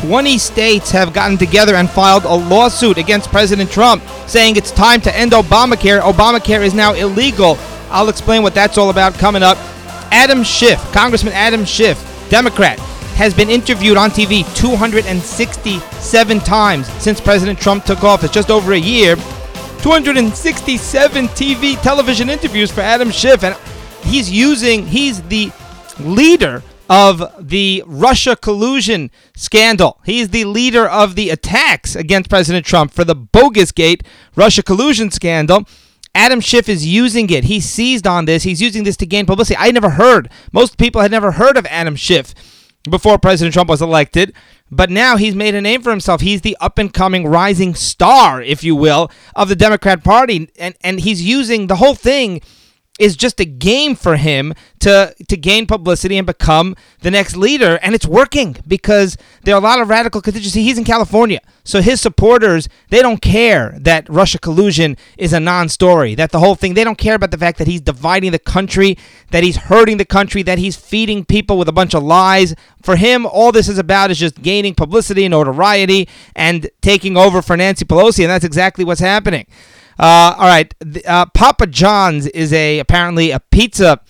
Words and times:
20 0.00 0.38
states 0.38 0.92
have 0.92 1.12
gotten 1.12 1.36
together 1.36 1.74
and 1.74 1.90
filed 1.90 2.24
a 2.24 2.32
lawsuit 2.32 2.98
against 2.98 3.30
President 3.30 3.68
Trump 3.68 4.00
saying 4.28 4.54
it's 4.54 4.70
time 4.70 5.00
to 5.00 5.16
end 5.16 5.32
Obamacare. 5.32 6.00
Obamacare 6.00 6.64
is 6.64 6.72
now 6.72 6.94
illegal. 6.94 7.58
I'll 7.90 8.08
explain 8.08 8.44
what 8.44 8.54
that's 8.54 8.78
all 8.78 8.90
about 8.90 9.14
coming 9.14 9.42
up. 9.42 9.58
Adam 10.12 10.44
Schiff, 10.44 10.78
Congressman 10.92 11.32
Adam 11.32 11.64
Schiff, 11.64 11.98
Democrat, 12.30 12.78
has 13.18 13.34
been 13.34 13.50
interviewed 13.50 13.96
on 13.96 14.10
TV 14.10 14.44
267 14.54 16.40
times 16.40 16.86
since 17.02 17.20
President 17.20 17.58
Trump 17.58 17.84
took 17.84 18.04
office, 18.04 18.30
just 18.30 18.50
over 18.50 18.74
a 18.74 18.78
year. 18.78 19.16
267 19.82 21.26
TV 21.28 21.80
television 21.82 22.30
interviews 22.30 22.70
for 22.70 22.82
Adam 22.82 23.10
Schiff, 23.10 23.42
and 23.42 23.56
he's 24.04 24.30
using, 24.30 24.86
he's 24.86 25.22
the 25.22 25.50
leader 25.98 26.62
of 26.88 27.22
the 27.38 27.82
Russia 27.86 28.36
collusion 28.36 29.10
scandal. 29.36 30.00
He's 30.04 30.30
the 30.30 30.44
leader 30.44 30.86
of 30.86 31.14
the 31.14 31.30
attacks 31.30 31.94
against 31.94 32.30
President 32.30 32.64
Trump 32.64 32.92
for 32.92 33.04
the 33.04 33.14
bogus 33.14 33.72
gate 33.72 34.02
Russia 34.36 34.62
collusion 34.62 35.10
scandal. 35.10 35.66
Adam 36.14 36.40
Schiff 36.40 36.68
is 36.68 36.86
using 36.86 37.30
it. 37.30 37.44
He 37.44 37.60
seized 37.60 38.06
on 38.06 38.24
this. 38.24 38.42
He's 38.42 38.62
using 38.62 38.84
this 38.84 38.96
to 38.98 39.06
gain 39.06 39.26
publicity. 39.26 39.56
I 39.58 39.70
never 39.70 39.90
heard. 39.90 40.30
Most 40.52 40.78
people 40.78 41.02
had 41.02 41.10
never 41.10 41.32
heard 41.32 41.56
of 41.56 41.66
Adam 41.66 41.96
Schiff 41.96 42.34
before 42.88 43.18
President 43.18 43.52
Trump 43.52 43.68
was 43.68 43.82
elected. 43.82 44.34
But 44.70 44.90
now 44.90 45.16
he's 45.16 45.34
made 45.34 45.54
a 45.54 45.60
name 45.60 45.82
for 45.82 45.90
himself. 45.90 46.20
He's 46.20 46.42
the 46.42 46.56
up 46.60 46.78
and 46.78 46.92
coming 46.92 47.26
rising 47.26 47.74
star, 47.74 48.42
if 48.42 48.62
you 48.62 48.74
will, 48.74 49.10
of 49.34 49.48
the 49.48 49.56
Democrat 49.56 50.04
Party. 50.04 50.50
And, 50.58 50.74
and 50.82 51.00
he's 51.00 51.22
using 51.22 51.66
the 51.66 51.76
whole 51.76 51.94
thing 51.94 52.40
is 52.98 53.16
just 53.16 53.40
a 53.40 53.44
game 53.44 53.94
for 53.94 54.16
him 54.16 54.52
to 54.80 55.14
to 55.28 55.36
gain 55.36 55.66
publicity 55.66 56.16
and 56.18 56.26
become 56.26 56.76
the 57.00 57.10
next 57.10 57.36
leader. 57.36 57.78
And 57.82 57.94
it's 57.94 58.06
working 58.06 58.56
because 58.66 59.16
there 59.44 59.54
are 59.54 59.58
a 59.58 59.64
lot 59.64 59.80
of 59.80 59.88
radical 59.88 60.20
constituency 60.20 60.62
he's 60.62 60.78
in 60.78 60.84
California. 60.84 61.40
So 61.64 61.80
his 61.80 62.00
supporters 62.00 62.68
they 62.90 63.00
don't 63.00 63.22
care 63.22 63.76
that 63.80 64.08
Russia 64.08 64.38
collusion 64.38 64.96
is 65.16 65.32
a 65.32 65.40
non-story 65.40 66.14
that 66.16 66.32
the 66.32 66.40
whole 66.40 66.54
thing 66.54 66.74
they 66.74 66.84
don't 66.84 66.98
care 66.98 67.14
about 67.14 67.30
the 67.30 67.38
fact 67.38 67.58
that 67.58 67.68
he's 67.68 67.80
dividing 67.80 68.32
the 68.32 68.38
country 68.38 68.98
that 69.30 69.42
he's 69.42 69.56
hurting 69.56 69.96
the 69.96 70.04
country 70.04 70.42
that 70.42 70.58
he's 70.58 70.76
feeding 70.76 71.24
people 71.24 71.58
with 71.58 71.68
a 71.68 71.72
bunch 71.72 71.94
of 71.94 72.02
lies. 72.02 72.54
For 72.82 72.96
him 72.96 73.26
all 73.26 73.52
this 73.52 73.68
is 73.68 73.78
about 73.78 74.10
is 74.10 74.18
just 74.18 74.42
gaining 74.42 74.74
publicity 74.74 75.24
and 75.24 75.32
notoriety 75.32 76.08
and 76.34 76.68
taking 76.80 77.16
over 77.16 77.42
for 77.42 77.56
Nancy 77.56 77.84
Pelosi. 77.84 78.24
And 78.24 78.30
that's 78.30 78.44
exactly 78.44 78.84
what's 78.84 79.00
happening 79.00 79.46
uh, 79.98 80.34
all 80.38 80.46
right, 80.46 80.72
uh, 81.06 81.26
Papa 81.26 81.66
John's 81.66 82.26
is 82.28 82.52
a 82.52 82.78
apparently 82.78 83.30
a 83.30 83.40
pizza 83.40 84.00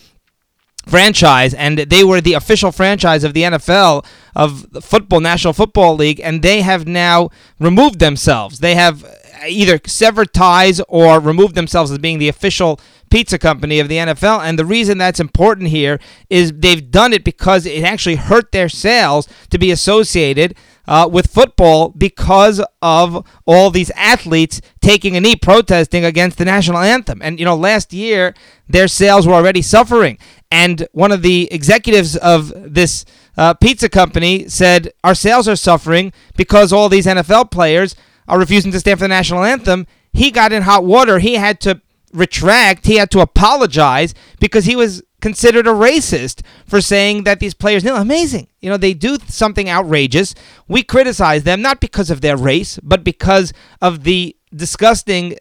franchise, 0.86 1.54
and 1.54 1.78
they 1.78 2.04
were 2.04 2.20
the 2.20 2.34
official 2.34 2.72
franchise 2.72 3.24
of 3.24 3.34
the 3.34 3.42
NFL 3.42 4.04
of 4.34 4.70
the 4.72 4.80
football 4.80 5.20
National 5.20 5.52
Football 5.52 5.96
League, 5.96 6.20
and 6.20 6.42
they 6.42 6.62
have 6.62 6.86
now 6.86 7.30
removed 7.58 7.98
themselves. 7.98 8.60
They 8.60 8.74
have 8.74 9.04
either 9.46 9.80
severed 9.86 10.32
ties 10.32 10.80
or 10.88 11.20
removed 11.20 11.54
themselves 11.54 11.90
as 11.90 11.98
being 11.98 12.18
the 12.18 12.28
official 12.28 12.80
pizza 13.10 13.38
company 13.38 13.78
of 13.78 13.88
the 13.88 13.96
NFL. 13.96 14.40
And 14.40 14.58
the 14.58 14.64
reason 14.64 14.98
that's 14.98 15.20
important 15.20 15.68
here 15.68 15.98
is 16.28 16.52
they've 16.52 16.90
done 16.90 17.12
it 17.12 17.24
because 17.24 17.66
it 17.66 17.84
actually 17.84 18.16
hurt 18.16 18.52
their 18.52 18.68
sales 18.68 19.28
to 19.50 19.58
be 19.58 19.70
associated 19.70 20.56
uh, 20.88 21.06
with 21.06 21.30
football 21.30 21.90
because 21.90 22.64
of 22.80 23.24
all 23.46 23.70
these 23.70 23.90
athletes 23.90 24.62
taking 24.80 25.16
a 25.16 25.20
knee 25.20 25.36
protesting 25.36 26.02
against 26.02 26.38
the 26.38 26.46
national 26.46 26.78
anthem. 26.78 27.20
And, 27.22 27.38
you 27.38 27.44
know, 27.44 27.54
last 27.54 27.92
year 27.92 28.34
their 28.66 28.88
sales 28.88 29.26
were 29.26 29.34
already 29.34 29.60
suffering. 29.60 30.18
And 30.50 30.88
one 30.92 31.12
of 31.12 31.20
the 31.20 31.46
executives 31.52 32.16
of 32.16 32.52
this 32.56 33.04
uh, 33.36 33.52
pizza 33.54 33.90
company 33.90 34.48
said, 34.48 34.92
Our 35.04 35.14
sales 35.14 35.46
are 35.46 35.56
suffering 35.56 36.10
because 36.36 36.72
all 36.72 36.88
these 36.88 37.06
NFL 37.06 37.50
players 37.50 37.94
are 38.26 38.38
refusing 38.38 38.72
to 38.72 38.80
stand 38.80 38.98
for 38.98 39.04
the 39.04 39.08
national 39.08 39.44
anthem. 39.44 39.86
He 40.14 40.30
got 40.30 40.52
in 40.52 40.62
hot 40.62 40.84
water. 40.84 41.18
He 41.18 41.34
had 41.34 41.60
to 41.60 41.82
retract. 42.14 42.86
He 42.86 42.96
had 42.96 43.10
to 43.10 43.20
apologize 43.20 44.14
because 44.40 44.64
he 44.64 44.74
was 44.74 45.02
considered 45.20 45.66
a 45.66 45.70
racist 45.70 46.42
for 46.66 46.80
saying 46.80 47.24
that 47.24 47.40
these 47.40 47.54
players 47.54 47.84
amazing. 47.84 48.48
You 48.60 48.70
know 48.70 48.76
they 48.76 48.94
do 48.94 49.18
something 49.26 49.68
outrageous. 49.68 50.34
We 50.66 50.82
criticize 50.82 51.44
them 51.44 51.62
not 51.62 51.80
because 51.80 52.10
of 52.10 52.20
their 52.20 52.36
race 52.36 52.78
but 52.82 53.04
because 53.04 53.52
of 53.80 54.04
the 54.04 54.36
disgusting 54.54 55.36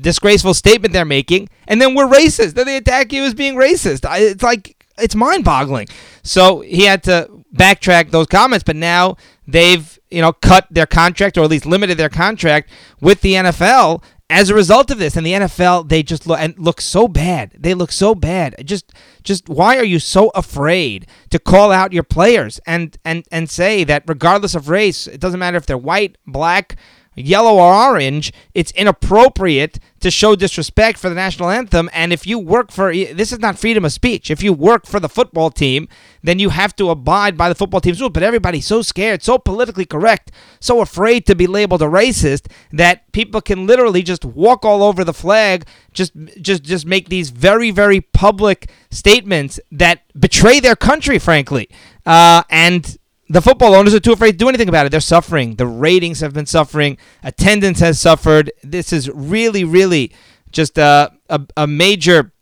disgraceful 0.00 0.52
statement 0.52 0.92
they're 0.92 1.04
making 1.04 1.48
and 1.68 1.80
then 1.80 1.94
we're 1.94 2.08
racist 2.08 2.54
then 2.54 2.66
they 2.66 2.76
attack 2.76 3.12
you 3.12 3.24
as 3.24 3.34
being 3.34 3.54
racist. 3.54 4.06
It's 4.20 4.42
like 4.42 4.86
it's 4.98 5.14
mind-boggling. 5.14 5.88
So 6.22 6.60
he 6.60 6.84
had 6.84 7.02
to 7.04 7.30
backtrack 7.54 8.10
those 8.10 8.26
comments 8.26 8.64
but 8.64 8.76
now 8.76 9.16
they've 9.46 9.98
you 10.10 10.22
know 10.22 10.32
cut 10.32 10.66
their 10.70 10.86
contract 10.86 11.36
or 11.36 11.42
at 11.42 11.50
least 11.50 11.66
limited 11.66 11.98
their 11.98 12.08
contract 12.08 12.70
with 13.00 13.20
the 13.20 13.34
NFL 13.34 14.02
as 14.30 14.50
a 14.50 14.54
result 14.54 14.90
of 14.90 14.98
this 14.98 15.16
and 15.16 15.24
the 15.24 15.32
NFL 15.32 15.88
they 15.88 16.02
just 16.02 16.26
look 16.26 16.38
and 16.38 16.58
look 16.58 16.80
so 16.80 17.08
bad. 17.08 17.52
They 17.58 17.74
look 17.74 17.92
so 17.92 18.14
bad. 18.14 18.54
Just 18.64 18.92
just 19.22 19.48
why 19.48 19.78
are 19.78 19.84
you 19.84 19.98
so 19.98 20.30
afraid 20.34 21.06
to 21.30 21.38
call 21.38 21.72
out 21.72 21.92
your 21.92 22.02
players 22.02 22.60
and 22.66 22.96
and 23.04 23.24
and 23.32 23.48
say 23.48 23.84
that 23.84 24.04
regardless 24.06 24.54
of 24.54 24.68
race 24.68 25.06
it 25.06 25.20
doesn't 25.20 25.40
matter 25.40 25.56
if 25.56 25.66
they're 25.66 25.78
white 25.78 26.16
black 26.26 26.76
yellow 27.18 27.56
or 27.58 27.74
orange, 27.74 28.32
it's 28.54 28.72
inappropriate 28.72 29.78
to 30.00 30.10
show 30.10 30.36
disrespect 30.36 30.98
for 30.98 31.08
the 31.08 31.14
national 31.14 31.50
anthem. 31.50 31.90
And 31.92 32.12
if 32.12 32.26
you 32.26 32.38
work 32.38 32.70
for 32.70 32.94
this 32.94 33.32
is 33.32 33.40
not 33.40 33.58
freedom 33.58 33.84
of 33.84 33.92
speech. 33.92 34.30
If 34.30 34.42
you 34.42 34.52
work 34.52 34.86
for 34.86 35.00
the 35.00 35.08
football 35.08 35.50
team, 35.50 35.88
then 36.22 36.38
you 36.38 36.50
have 36.50 36.76
to 36.76 36.90
abide 36.90 37.36
by 37.36 37.48
the 37.48 37.54
football 37.54 37.80
team's 37.80 38.00
rules. 38.00 38.12
But 38.12 38.22
everybody's 38.22 38.66
so 38.66 38.82
scared, 38.82 39.22
so 39.22 39.38
politically 39.38 39.84
correct, 39.84 40.30
so 40.60 40.80
afraid 40.80 41.26
to 41.26 41.34
be 41.34 41.46
labeled 41.46 41.82
a 41.82 41.86
racist 41.86 42.46
that 42.72 43.10
people 43.12 43.40
can 43.40 43.66
literally 43.66 44.02
just 44.02 44.24
walk 44.24 44.64
all 44.64 44.82
over 44.82 45.04
the 45.04 45.14
flag, 45.14 45.66
just 45.92 46.12
just 46.40 46.62
just 46.62 46.86
make 46.86 47.08
these 47.08 47.30
very 47.30 47.70
very 47.70 48.00
public 48.00 48.70
statements 48.90 49.58
that 49.72 50.02
betray 50.18 50.60
their 50.60 50.76
country, 50.76 51.18
frankly. 51.18 51.68
Uh, 52.06 52.42
and 52.50 52.98
the 53.28 53.42
football 53.42 53.74
owners 53.74 53.94
are 53.94 54.00
too 54.00 54.12
afraid 54.12 54.32
to 54.32 54.38
do 54.38 54.48
anything 54.48 54.68
about 54.68 54.86
it. 54.86 54.90
They're 54.90 55.00
suffering. 55.00 55.56
The 55.56 55.66
ratings 55.66 56.20
have 56.20 56.32
been 56.32 56.46
suffering. 56.46 56.96
Attendance 57.22 57.80
has 57.80 58.00
suffered. 58.00 58.50
This 58.62 58.92
is 58.92 59.10
really, 59.10 59.64
really 59.64 60.12
just 60.50 60.78
a, 60.78 61.12
a, 61.28 61.40
a 61.56 61.66
major 61.66 62.32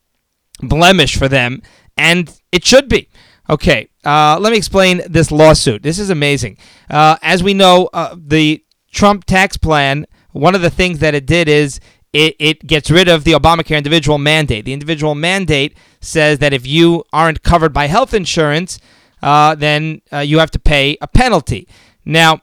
blemish 0.61 1.17
for 1.17 1.29
them, 1.29 1.63
and 1.97 2.33
it 2.53 2.65
should 2.65 2.89
be. 2.89 3.09
Okay, 3.49 3.89
uh, 4.05 4.39
let 4.41 4.51
me 4.51 4.57
explain 4.57 5.03
this 5.09 5.31
lawsuit. 5.31 5.83
This 5.83 5.99
is 5.99 6.11
amazing. 6.11 6.59
Uh, 6.91 7.17
as 7.23 7.43
we 7.43 7.55
know, 7.55 7.89
uh, 7.93 8.17
the 8.19 8.65
Trump 8.91 9.25
tax 9.25 9.57
plan, 9.57 10.07
one 10.33 10.55
of 10.55 10.63
the 10.63 10.71
things 10.71 10.99
that 10.99 11.15
it 11.15 11.27
did 11.27 11.49
is 11.49 11.81
it, 12.13 12.35
it 12.39 12.67
gets 12.67 12.91
rid 12.91 13.09
of 13.09 13.25
the 13.25 13.33
Obamacare 13.33 13.77
individual 13.77 14.19
mandate. 14.19 14.65
The 14.65 14.73
individual 14.73 15.15
mandate 15.15 15.77
says 16.01 16.39
that 16.39 16.53
if 16.53 16.67
you 16.67 17.05
aren't 17.13 17.43
covered 17.43 17.73
by 17.73 17.87
health 17.87 18.15
insurance, 18.15 18.81
uh, 19.23 19.55
then 19.55 20.03
uh, 20.13 20.19
you 20.19 20.39
have 20.39 20.51
to 20.53 20.59
pay 20.59 20.97
a 21.01 21.07
penalty. 21.07 21.69
Now, 22.05 22.43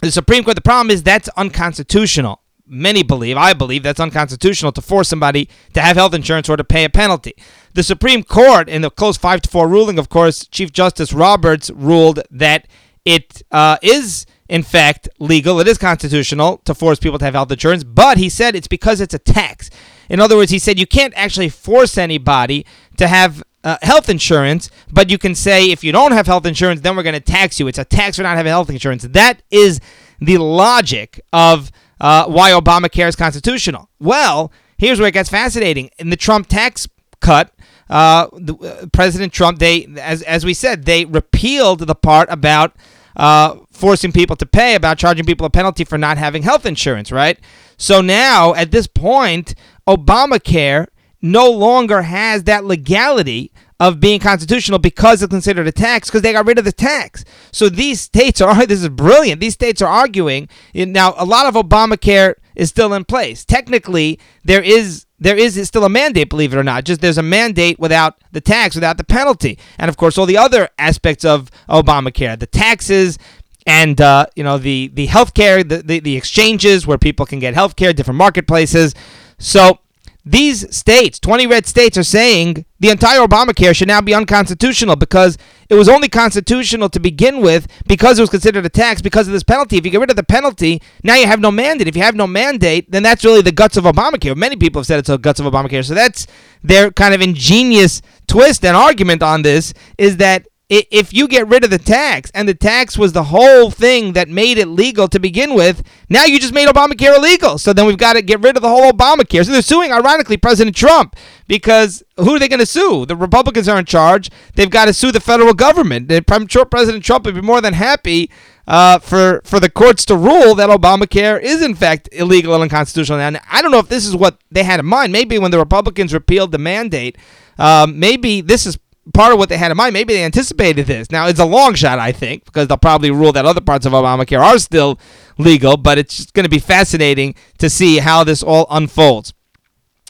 the 0.00 0.10
Supreme 0.10 0.42
Court, 0.44 0.56
the 0.56 0.62
problem 0.62 0.90
is 0.90 1.02
that's 1.02 1.28
unconstitutional. 1.36 2.40
Many 2.66 3.02
believe, 3.02 3.36
I 3.36 3.52
believe, 3.52 3.82
that's 3.82 4.00
unconstitutional 4.00 4.72
to 4.72 4.80
force 4.80 5.08
somebody 5.08 5.48
to 5.74 5.80
have 5.80 5.96
health 5.96 6.14
insurance 6.14 6.48
or 6.48 6.56
to 6.56 6.64
pay 6.64 6.84
a 6.84 6.90
penalty. 6.90 7.34
The 7.74 7.82
Supreme 7.82 8.22
Court, 8.22 8.68
in 8.68 8.82
the 8.82 8.90
close 8.90 9.16
5 9.16 9.42
to 9.42 9.50
4 9.50 9.68
ruling, 9.68 9.98
of 9.98 10.08
course, 10.08 10.46
Chief 10.46 10.72
Justice 10.72 11.12
Roberts 11.12 11.70
ruled 11.70 12.20
that 12.30 12.66
it 13.04 13.42
uh, 13.50 13.78
is 13.82 14.26
in 14.48 14.62
fact 14.62 15.08
legal. 15.18 15.60
It 15.60 15.68
is 15.68 15.78
constitutional 15.78 16.58
to 16.64 16.74
force 16.74 16.98
people 16.98 17.18
to 17.18 17.24
have 17.24 17.34
health 17.34 17.50
insurance, 17.50 17.84
but 17.84 18.18
he 18.18 18.28
said 18.28 18.54
it's 18.54 18.68
because 18.68 19.00
it's 19.00 19.14
a 19.14 19.18
tax. 19.18 19.70
In 20.08 20.20
other 20.20 20.36
words, 20.36 20.50
he 20.50 20.58
said 20.58 20.78
you 20.78 20.86
can't 20.86 21.14
actually 21.16 21.48
force 21.48 21.96
anybody 21.96 22.66
to 22.98 23.08
have 23.08 23.42
uh, 23.64 23.76
health 23.82 24.08
insurance, 24.08 24.70
but 24.90 25.10
you 25.10 25.18
can 25.18 25.34
say 25.34 25.70
if 25.70 25.84
you 25.84 25.92
don't 25.92 26.12
have 26.12 26.26
health 26.26 26.46
insurance, 26.46 26.80
then 26.80 26.96
we're 26.96 27.02
going 27.02 27.14
to 27.14 27.20
tax 27.20 27.60
you. 27.60 27.68
It's 27.68 27.78
a 27.78 27.84
tax 27.84 28.16
for 28.16 28.22
not 28.22 28.36
having 28.36 28.50
health 28.50 28.70
insurance. 28.70 29.04
That 29.04 29.42
is 29.50 29.80
the 30.20 30.38
logic 30.38 31.20
of 31.32 31.70
uh, 32.00 32.26
why 32.26 32.50
Obamacare 32.50 33.08
is 33.08 33.16
constitutional. 33.16 33.88
Well, 34.00 34.52
here's 34.78 34.98
where 34.98 35.08
it 35.08 35.12
gets 35.12 35.28
fascinating. 35.28 35.90
In 35.98 36.10
the 36.10 36.16
Trump 36.16 36.48
tax 36.48 36.88
cut, 37.20 37.52
uh, 37.88 38.28
the, 38.32 38.54
uh, 38.56 38.86
President 38.92 39.32
Trump, 39.32 39.58
they 39.58 39.86
as 40.00 40.22
as 40.22 40.44
we 40.44 40.54
said, 40.54 40.84
they 40.84 41.04
repealed 41.04 41.80
the 41.80 41.94
part 41.94 42.28
about 42.30 42.74
uh, 43.16 43.56
forcing 43.70 44.12
people 44.12 44.34
to 44.36 44.46
pay, 44.46 44.74
about 44.74 44.98
charging 44.98 45.24
people 45.24 45.46
a 45.46 45.50
penalty 45.50 45.84
for 45.84 45.98
not 45.98 46.16
having 46.16 46.42
health 46.42 46.64
insurance, 46.64 47.12
right? 47.12 47.38
So 47.76 48.00
now, 48.00 48.54
at 48.54 48.70
this 48.70 48.86
point, 48.86 49.54
Obamacare 49.86 50.86
no 51.22 51.50
longer 51.50 52.02
has 52.02 52.44
that 52.44 52.64
legality 52.64 53.52
of 53.80 53.98
being 53.98 54.20
constitutional 54.20 54.78
because 54.78 55.22
it's 55.22 55.30
considered 55.30 55.66
a 55.66 55.72
tax 55.72 56.08
because 56.08 56.22
they 56.22 56.32
got 56.32 56.46
rid 56.46 56.58
of 56.58 56.64
the 56.64 56.72
tax. 56.72 57.24
So 57.50 57.68
these 57.68 58.00
states 58.00 58.40
are 58.40 58.66
this 58.66 58.82
is 58.82 58.88
brilliant. 58.88 59.40
These 59.40 59.54
states 59.54 59.80
are 59.80 59.88
arguing 59.88 60.48
now 60.74 61.14
a 61.16 61.24
lot 61.24 61.46
of 61.46 61.54
Obamacare 61.54 62.34
is 62.54 62.68
still 62.68 62.92
in 62.94 63.04
place. 63.04 63.44
Technically, 63.44 64.18
there 64.44 64.62
is 64.62 65.06
there 65.18 65.36
is 65.36 65.60
still 65.68 65.84
a 65.84 65.88
mandate, 65.88 66.28
believe 66.28 66.52
it 66.52 66.58
or 66.58 66.64
not. 66.64 66.84
Just 66.84 67.00
there's 67.00 67.18
a 67.18 67.22
mandate 67.22 67.78
without 67.78 68.16
the 68.32 68.40
tax, 68.40 68.74
without 68.74 68.98
the 68.98 69.04
penalty. 69.04 69.58
And 69.78 69.88
of 69.88 69.96
course, 69.96 70.18
all 70.18 70.26
the 70.26 70.38
other 70.38 70.68
aspects 70.78 71.24
of 71.24 71.50
Obamacare, 71.68 72.38
the 72.38 72.46
taxes, 72.46 73.18
and 73.66 74.00
uh, 74.00 74.26
you 74.34 74.44
know 74.44 74.58
the 74.58 74.90
the 74.94 75.06
healthcare, 75.06 75.68
the, 75.68 75.78
the 75.78 76.00
the 76.00 76.16
exchanges 76.16 76.86
where 76.86 76.98
people 76.98 77.26
can 77.26 77.38
get 77.38 77.54
healthcare, 77.54 77.94
different 77.94 78.18
marketplaces. 78.18 78.94
So 79.38 79.78
these 80.24 80.74
states, 80.74 81.18
20 81.18 81.46
red 81.48 81.66
states, 81.66 81.98
are 81.98 82.04
saying 82.04 82.64
the 82.78 82.90
entire 82.90 83.20
Obamacare 83.20 83.74
should 83.74 83.88
now 83.88 84.00
be 84.00 84.14
unconstitutional 84.14 84.94
because 84.94 85.36
it 85.68 85.74
was 85.74 85.88
only 85.88 86.08
constitutional 86.08 86.88
to 86.90 87.00
begin 87.00 87.40
with 87.40 87.66
because 87.88 88.18
it 88.18 88.22
was 88.22 88.30
considered 88.30 88.64
a 88.64 88.68
tax 88.68 89.02
because 89.02 89.26
of 89.26 89.32
this 89.32 89.42
penalty. 89.42 89.76
If 89.76 89.84
you 89.84 89.90
get 89.90 90.00
rid 90.00 90.10
of 90.10 90.16
the 90.16 90.22
penalty, 90.22 90.80
now 91.02 91.16
you 91.16 91.26
have 91.26 91.40
no 91.40 91.50
mandate. 91.50 91.88
If 91.88 91.96
you 91.96 92.02
have 92.02 92.14
no 92.14 92.28
mandate, 92.28 92.90
then 92.90 93.02
that's 93.02 93.24
really 93.24 93.42
the 93.42 93.52
guts 93.52 93.76
of 93.76 93.84
Obamacare. 93.84 94.36
Many 94.36 94.56
people 94.56 94.80
have 94.80 94.86
said 94.86 95.00
it's 95.00 95.08
the 95.08 95.16
guts 95.16 95.40
of 95.40 95.46
Obamacare. 95.46 95.84
So 95.84 95.94
that's 95.94 96.28
their 96.62 96.92
kind 96.92 97.14
of 97.14 97.20
ingenious 97.20 98.00
twist 98.28 98.64
and 98.64 98.76
argument 98.76 99.22
on 99.24 99.42
this 99.42 99.74
is 99.98 100.18
that 100.18 100.46
if 100.72 101.12
you 101.12 101.28
get 101.28 101.46
rid 101.48 101.64
of 101.64 101.70
the 101.70 101.78
tax, 101.78 102.30
and 102.34 102.48
the 102.48 102.54
tax 102.54 102.96
was 102.96 103.12
the 103.12 103.24
whole 103.24 103.70
thing 103.70 104.14
that 104.14 104.28
made 104.28 104.56
it 104.56 104.68
legal 104.68 105.06
to 105.08 105.20
begin 105.20 105.54
with, 105.54 105.82
now 106.08 106.24
you 106.24 106.40
just 106.40 106.54
made 106.54 106.66
Obamacare 106.66 107.16
illegal. 107.16 107.58
So 107.58 107.74
then 107.74 107.84
we've 107.84 107.98
got 107.98 108.14
to 108.14 108.22
get 108.22 108.40
rid 108.40 108.56
of 108.56 108.62
the 108.62 108.68
whole 108.68 108.90
Obamacare. 108.90 109.44
So 109.44 109.52
they're 109.52 109.60
suing, 109.60 109.92
ironically, 109.92 110.38
President 110.38 110.74
Trump 110.74 111.14
because 111.46 112.02
who 112.16 112.36
are 112.36 112.38
they 112.38 112.48
going 112.48 112.60
to 112.60 112.66
sue? 112.66 113.04
The 113.04 113.16
Republicans 113.16 113.68
are 113.68 113.78
in 113.78 113.84
charge. 113.84 114.30
They've 114.54 114.70
got 114.70 114.86
to 114.86 114.94
sue 114.94 115.12
the 115.12 115.20
federal 115.20 115.52
government. 115.52 116.10
I'm 116.30 116.48
sure 116.48 116.64
President 116.64 117.04
Trump 117.04 117.26
would 117.26 117.34
be 117.34 117.42
more 117.42 117.60
than 117.60 117.74
happy 117.74 118.30
uh, 118.66 118.98
for 118.98 119.42
for 119.44 119.60
the 119.60 119.68
courts 119.68 120.04
to 120.06 120.16
rule 120.16 120.54
that 120.54 120.70
Obamacare 120.70 121.40
is 121.42 121.62
in 121.62 121.74
fact 121.74 122.08
illegal 122.12 122.54
and 122.54 122.62
unconstitutional. 122.62 123.20
And 123.20 123.40
I 123.50 123.60
don't 123.60 123.72
know 123.72 123.78
if 123.78 123.88
this 123.88 124.06
is 124.06 124.16
what 124.16 124.38
they 124.50 124.62
had 124.62 124.80
in 124.80 124.86
mind. 124.86 125.12
Maybe 125.12 125.38
when 125.38 125.50
the 125.50 125.58
Republicans 125.58 126.14
repealed 126.14 126.52
the 126.52 126.58
mandate, 126.58 127.18
um, 127.58 127.98
maybe 127.98 128.40
this 128.40 128.66
is 128.66 128.78
part 129.12 129.32
of 129.32 129.38
what 129.38 129.48
they 129.48 129.56
had 129.56 129.70
in 129.70 129.76
mind. 129.76 129.92
Maybe 129.92 130.14
they 130.14 130.24
anticipated 130.24 130.86
this. 130.86 131.10
Now, 131.10 131.26
it's 131.26 131.40
a 131.40 131.44
long 131.44 131.74
shot, 131.74 131.98
I 131.98 132.12
think, 132.12 132.44
because 132.44 132.68
they'll 132.68 132.76
probably 132.76 133.10
rule 133.10 133.32
that 133.32 133.44
other 133.44 133.60
parts 133.60 133.86
of 133.86 133.92
Obamacare 133.92 134.40
are 134.40 134.58
still 134.58 134.98
legal, 135.38 135.76
but 135.76 135.98
it's 135.98 136.30
going 136.30 136.44
to 136.44 136.50
be 136.50 136.58
fascinating 136.58 137.34
to 137.58 137.68
see 137.68 137.98
how 137.98 138.24
this 138.24 138.42
all 138.42 138.66
unfolds. 138.70 139.34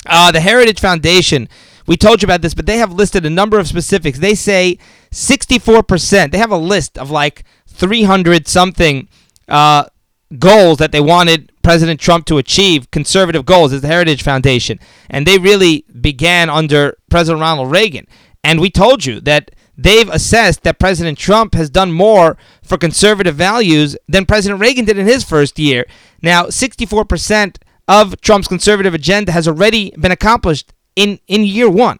Uh, 0.06 0.32
the 0.32 0.40
Heritage 0.40 0.80
Foundation, 0.80 1.48
we 1.86 1.96
told 1.96 2.22
you 2.22 2.26
about 2.26 2.42
this, 2.42 2.54
but 2.54 2.66
they 2.66 2.78
have 2.78 2.92
listed 2.92 3.24
a 3.24 3.30
number 3.30 3.58
of 3.58 3.68
specifics. 3.68 4.18
They 4.18 4.34
say 4.34 4.78
64%, 5.10 6.32
they 6.32 6.38
have 6.38 6.50
a 6.50 6.56
list 6.56 6.98
of 6.98 7.10
like 7.10 7.44
300 7.68 8.46
something 8.46 9.08
uh, 9.48 9.84
goals 10.38 10.78
that 10.78 10.92
they 10.92 11.00
wanted 11.00 11.52
President 11.62 12.00
Trump 12.00 12.26
to 12.26 12.38
achieve, 12.38 12.90
conservative 12.90 13.44
goals, 13.44 13.72
is 13.72 13.82
the 13.82 13.88
Heritage 13.88 14.22
Foundation. 14.22 14.80
And 15.08 15.26
they 15.26 15.38
really 15.38 15.84
began 16.00 16.50
under 16.50 16.96
President 17.08 17.40
Ronald 17.40 17.70
Reagan. 17.70 18.06
And 18.44 18.60
we 18.60 18.70
told 18.70 19.04
you 19.04 19.20
that 19.20 19.50
they've 19.76 20.08
assessed 20.08 20.62
that 20.62 20.78
President 20.78 21.18
Trump 21.18 21.54
has 21.54 21.70
done 21.70 21.92
more 21.92 22.36
for 22.62 22.76
conservative 22.76 23.36
values 23.36 23.96
than 24.08 24.26
President 24.26 24.60
Reagan 24.60 24.84
did 24.84 24.98
in 24.98 25.06
his 25.06 25.24
first 25.24 25.58
year. 25.58 25.86
Now, 26.22 26.46
64% 26.46 27.56
of 27.88 28.20
Trump's 28.20 28.48
conservative 28.48 28.94
agenda 28.94 29.32
has 29.32 29.46
already 29.48 29.92
been 29.98 30.12
accomplished 30.12 30.72
in, 30.96 31.20
in 31.28 31.44
year 31.44 31.70
one. 31.70 31.98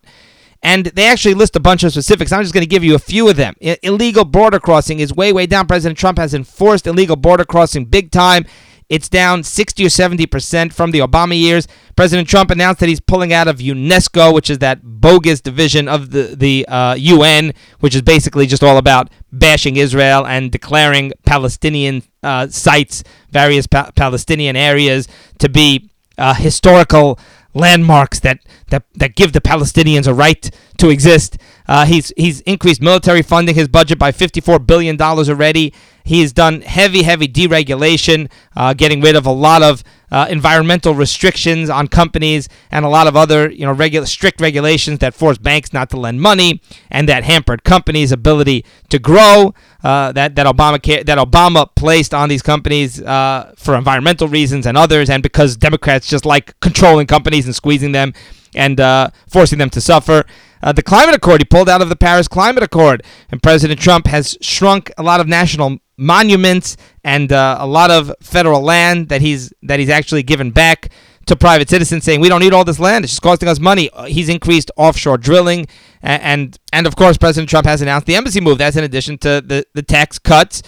And 0.64 0.86
they 0.86 1.06
actually 1.06 1.34
list 1.34 1.56
a 1.56 1.60
bunch 1.60 1.82
of 1.82 1.90
specifics. 1.90 2.30
I'm 2.30 2.42
just 2.42 2.54
going 2.54 2.62
to 2.62 2.68
give 2.68 2.84
you 2.84 2.94
a 2.94 3.00
few 3.00 3.28
of 3.28 3.36
them. 3.36 3.54
I- 3.62 3.78
illegal 3.82 4.24
border 4.24 4.60
crossing 4.60 5.00
is 5.00 5.12
way, 5.12 5.32
way 5.32 5.46
down. 5.46 5.66
President 5.66 5.98
Trump 5.98 6.18
has 6.18 6.34
enforced 6.34 6.86
illegal 6.86 7.16
border 7.16 7.44
crossing 7.44 7.84
big 7.84 8.12
time. 8.12 8.46
It's 8.92 9.08
down 9.08 9.42
60 9.42 9.86
or 9.86 9.88
70% 9.88 10.70
from 10.70 10.90
the 10.90 10.98
Obama 10.98 11.34
years. 11.34 11.66
President 11.96 12.28
Trump 12.28 12.50
announced 12.50 12.78
that 12.80 12.90
he's 12.90 13.00
pulling 13.00 13.32
out 13.32 13.48
of 13.48 13.56
UNESCO, 13.56 14.34
which 14.34 14.50
is 14.50 14.58
that 14.58 14.80
bogus 14.82 15.40
division 15.40 15.88
of 15.88 16.10
the, 16.10 16.34
the 16.36 16.66
uh, 16.68 16.92
UN, 16.98 17.54
which 17.80 17.94
is 17.94 18.02
basically 18.02 18.46
just 18.46 18.62
all 18.62 18.76
about 18.76 19.08
bashing 19.32 19.76
Israel 19.76 20.26
and 20.26 20.52
declaring 20.52 21.10
Palestinian 21.24 22.02
uh, 22.22 22.48
sites, 22.48 23.02
various 23.30 23.66
pa- 23.66 23.92
Palestinian 23.96 24.56
areas, 24.56 25.08
to 25.38 25.48
be 25.48 25.88
uh, 26.18 26.34
historical 26.34 27.18
landmarks 27.54 28.20
that, 28.20 28.40
that, 28.68 28.82
that 28.92 29.16
give 29.16 29.32
the 29.32 29.40
Palestinians 29.40 30.06
a 30.06 30.12
right 30.12 30.50
to 30.76 30.90
exist. 30.90 31.38
Uh, 31.66 31.86
he's 31.86 32.12
he's 32.16 32.40
increased 32.42 32.82
military 32.82 33.22
funding, 33.22 33.54
his 33.54 33.68
budget 33.68 33.98
by 33.98 34.12
$54 34.12 34.66
billion 34.66 35.00
already. 35.00 35.72
He's 36.04 36.32
done 36.32 36.62
heavy, 36.62 37.02
heavy 37.02 37.28
deregulation, 37.28 38.30
uh, 38.56 38.74
getting 38.74 39.00
rid 39.00 39.16
of 39.16 39.26
a 39.26 39.32
lot 39.32 39.62
of 39.62 39.82
uh, 40.10 40.26
environmental 40.28 40.94
restrictions 40.94 41.70
on 41.70 41.88
companies 41.88 42.48
and 42.70 42.84
a 42.84 42.88
lot 42.88 43.06
of 43.06 43.16
other, 43.16 43.50
you 43.50 43.64
know, 43.64 44.04
strict 44.04 44.40
regulations 44.40 44.98
that 44.98 45.14
force 45.14 45.38
banks 45.38 45.72
not 45.72 45.88
to 45.90 45.96
lend 45.98 46.20
money 46.20 46.60
and 46.90 47.08
that 47.08 47.24
hampered 47.24 47.64
companies' 47.64 48.12
ability 48.12 48.64
to 48.90 48.98
grow. 48.98 49.54
Uh, 49.82 50.12
that 50.12 50.36
that 50.36 50.46
Obama 50.46 51.04
that 51.06 51.18
Obama 51.18 51.68
placed 51.74 52.14
on 52.14 52.28
these 52.28 52.42
companies 52.42 53.02
uh, 53.02 53.52
for 53.56 53.74
environmental 53.74 54.28
reasons 54.28 54.66
and 54.66 54.76
others, 54.76 55.10
and 55.10 55.22
because 55.22 55.56
Democrats 55.56 56.06
just 56.06 56.24
like 56.26 56.58
controlling 56.60 57.06
companies 57.06 57.46
and 57.46 57.54
squeezing 57.54 57.92
them 57.92 58.12
and 58.54 58.80
uh, 58.80 59.10
forcing 59.28 59.58
them 59.58 59.70
to 59.70 59.80
suffer. 59.80 60.24
Uh, 60.62 60.72
the 60.72 60.82
climate 60.82 61.14
accord, 61.14 61.40
he 61.40 61.44
pulled 61.44 61.68
out 61.68 61.82
of 61.82 61.88
the 61.88 61.96
Paris 61.96 62.28
Climate 62.28 62.62
Accord, 62.62 63.02
and 63.30 63.42
President 63.42 63.80
Trump 63.80 64.06
has 64.06 64.38
shrunk 64.40 64.92
a 64.96 65.02
lot 65.02 65.20
of 65.20 65.26
national 65.26 65.78
monuments 66.02 66.76
and 67.04 67.32
uh, 67.32 67.56
a 67.60 67.66
lot 67.66 67.90
of 67.90 68.12
federal 68.20 68.60
land 68.60 69.08
that 69.08 69.20
he's 69.20 69.52
that 69.62 69.78
he's 69.78 69.88
actually 69.88 70.22
given 70.22 70.50
back 70.50 70.90
to 71.26 71.36
private 71.36 71.70
citizens, 71.70 72.02
saying 72.04 72.20
we 72.20 72.28
don't 72.28 72.40
need 72.40 72.52
all 72.52 72.64
this 72.64 72.80
land; 72.80 73.04
it's 73.04 73.12
just 73.12 73.22
costing 73.22 73.48
us 73.48 73.60
money. 73.60 73.88
Uh, 73.90 74.04
he's 74.04 74.28
increased 74.28 74.70
offshore 74.76 75.18
drilling, 75.18 75.66
and 76.02 76.22
and, 76.22 76.58
and 76.72 76.86
of 76.86 76.96
course, 76.96 77.16
President 77.16 77.48
Trump 77.48 77.66
has 77.66 77.80
announced 77.80 78.06
the 78.06 78.16
embassy 78.16 78.40
move. 78.40 78.58
That's 78.58 78.76
in 78.76 78.84
addition 78.84 79.18
to 79.18 79.40
the 79.40 79.64
the 79.74 79.82
tax 79.82 80.18
cuts 80.18 80.62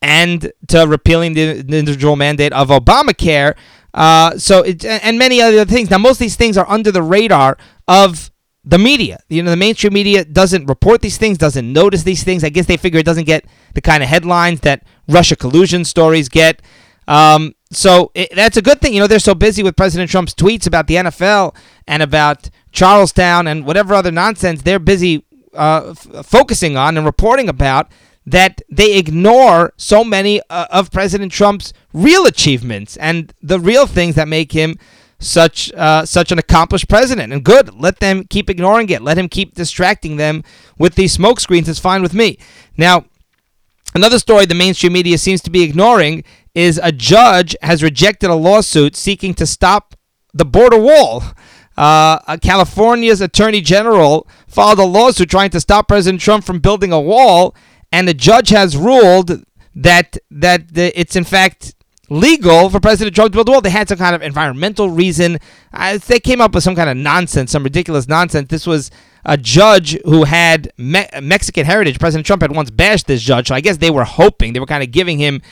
and 0.00 0.52
to 0.68 0.86
repealing 0.86 1.34
the, 1.34 1.62
the 1.62 1.78
individual 1.78 2.16
mandate 2.16 2.52
of 2.52 2.68
Obamacare. 2.68 3.56
Uh, 3.94 4.38
so 4.38 4.62
it, 4.62 4.84
and 4.84 5.18
many 5.18 5.40
other 5.40 5.64
things. 5.64 5.90
Now, 5.90 5.98
most 5.98 6.16
of 6.16 6.20
these 6.20 6.36
things 6.36 6.56
are 6.56 6.68
under 6.68 6.92
the 6.92 7.02
radar 7.02 7.58
of 7.86 8.30
the 8.68 8.78
media. 8.78 9.18
You 9.30 9.42
know, 9.42 9.50
the 9.50 9.56
mainstream 9.56 9.94
media 9.94 10.26
doesn't 10.26 10.66
report 10.66 11.00
these 11.00 11.16
things, 11.16 11.38
doesn't 11.38 11.72
notice 11.72 12.02
these 12.02 12.22
things. 12.22 12.44
I 12.44 12.50
guess 12.50 12.66
they 12.66 12.76
figure 12.76 13.00
it 13.00 13.06
doesn't 13.06 13.24
get 13.24 13.46
the 13.72 13.80
kind 13.80 14.02
of 14.02 14.10
headlines 14.10 14.60
that 14.60 14.84
Russia 15.08 15.36
collusion 15.36 15.86
stories 15.86 16.28
get. 16.28 16.60
Um, 17.06 17.54
so 17.72 18.10
it, 18.14 18.28
that's 18.34 18.58
a 18.58 18.62
good 18.62 18.82
thing. 18.82 18.92
You 18.92 19.00
know, 19.00 19.06
they're 19.06 19.20
so 19.20 19.34
busy 19.34 19.62
with 19.62 19.74
President 19.74 20.10
Trump's 20.10 20.34
tweets 20.34 20.66
about 20.66 20.86
the 20.86 20.96
NFL 20.96 21.56
and 21.86 22.02
about 22.02 22.50
Charlestown 22.70 23.46
and 23.46 23.64
whatever 23.64 23.94
other 23.94 24.10
nonsense 24.10 24.60
they're 24.60 24.78
busy 24.78 25.24
uh, 25.54 25.94
f- 25.96 26.26
focusing 26.26 26.76
on 26.76 26.98
and 26.98 27.06
reporting 27.06 27.48
about 27.48 27.90
that 28.26 28.60
they 28.68 28.98
ignore 28.98 29.72
so 29.78 30.04
many 30.04 30.42
uh, 30.50 30.66
of 30.70 30.90
President 30.90 31.32
Trump's 31.32 31.72
real 31.94 32.26
achievements 32.26 32.98
and 32.98 33.32
the 33.40 33.58
real 33.58 33.86
things 33.86 34.14
that 34.16 34.28
make 34.28 34.52
him 34.52 34.76
such 35.20 35.72
uh, 35.72 36.04
such 36.04 36.32
an 36.32 36.38
accomplished 36.38 36.88
president. 36.88 37.32
And 37.32 37.44
good, 37.44 37.74
let 37.74 38.00
them 38.00 38.24
keep 38.24 38.48
ignoring 38.48 38.88
it. 38.90 39.02
Let 39.02 39.18
him 39.18 39.28
keep 39.28 39.54
distracting 39.54 40.16
them 40.16 40.44
with 40.78 40.94
these 40.94 41.12
smoke 41.12 41.40
screens. 41.40 41.68
It's 41.68 41.78
fine 41.78 42.02
with 42.02 42.14
me. 42.14 42.38
Now, 42.76 43.04
another 43.94 44.18
story 44.18 44.46
the 44.46 44.54
mainstream 44.54 44.92
media 44.92 45.18
seems 45.18 45.40
to 45.42 45.50
be 45.50 45.62
ignoring 45.62 46.24
is 46.54 46.80
a 46.82 46.92
judge 46.92 47.56
has 47.62 47.82
rejected 47.82 48.30
a 48.30 48.34
lawsuit 48.34 48.96
seeking 48.96 49.34
to 49.34 49.46
stop 49.46 49.94
the 50.32 50.44
border 50.44 50.78
wall. 50.78 51.22
Uh, 51.76 52.36
California's 52.38 53.20
attorney 53.20 53.60
general 53.60 54.26
filed 54.48 54.80
a 54.80 54.84
lawsuit 54.84 55.30
trying 55.30 55.50
to 55.50 55.60
stop 55.60 55.86
President 55.86 56.20
Trump 56.20 56.44
from 56.44 56.58
building 56.58 56.92
a 56.92 57.00
wall, 57.00 57.54
and 57.92 58.08
the 58.08 58.14
judge 58.14 58.48
has 58.48 58.76
ruled 58.76 59.44
that 59.74 60.16
that 60.30 60.62
it's 60.76 61.14
in 61.14 61.22
fact 61.22 61.74
legal 62.08 62.70
for 62.70 62.80
President 62.80 63.14
Trump 63.14 63.32
to 63.32 63.36
build 63.36 63.48
a 63.48 63.52
wall. 63.52 63.60
They 63.60 63.70
had 63.70 63.88
some 63.88 63.98
kind 63.98 64.14
of 64.14 64.22
environmental 64.22 64.90
reason. 64.90 65.38
Uh, 65.72 65.98
they 65.98 66.20
came 66.20 66.40
up 66.40 66.54
with 66.54 66.64
some 66.64 66.74
kind 66.74 66.90
of 66.90 66.96
nonsense, 66.96 67.50
some 67.50 67.62
ridiculous 67.64 68.08
nonsense. 68.08 68.48
This 68.48 68.66
was 68.66 68.90
a 69.24 69.36
judge 69.36 69.98
who 70.04 70.24
had 70.24 70.72
Me- 70.78 71.08
Mexican 71.20 71.66
heritage. 71.66 71.98
President 71.98 72.26
Trump 72.26 72.42
had 72.42 72.54
once 72.54 72.70
bashed 72.70 73.06
this 73.06 73.22
judge, 73.22 73.48
so 73.48 73.54
I 73.54 73.60
guess 73.60 73.76
they 73.76 73.90
were 73.90 74.04
hoping, 74.04 74.52
they 74.52 74.60
were 74.60 74.66
kind 74.66 74.82
of 74.82 74.90
giving 74.90 75.18
him 75.18 75.42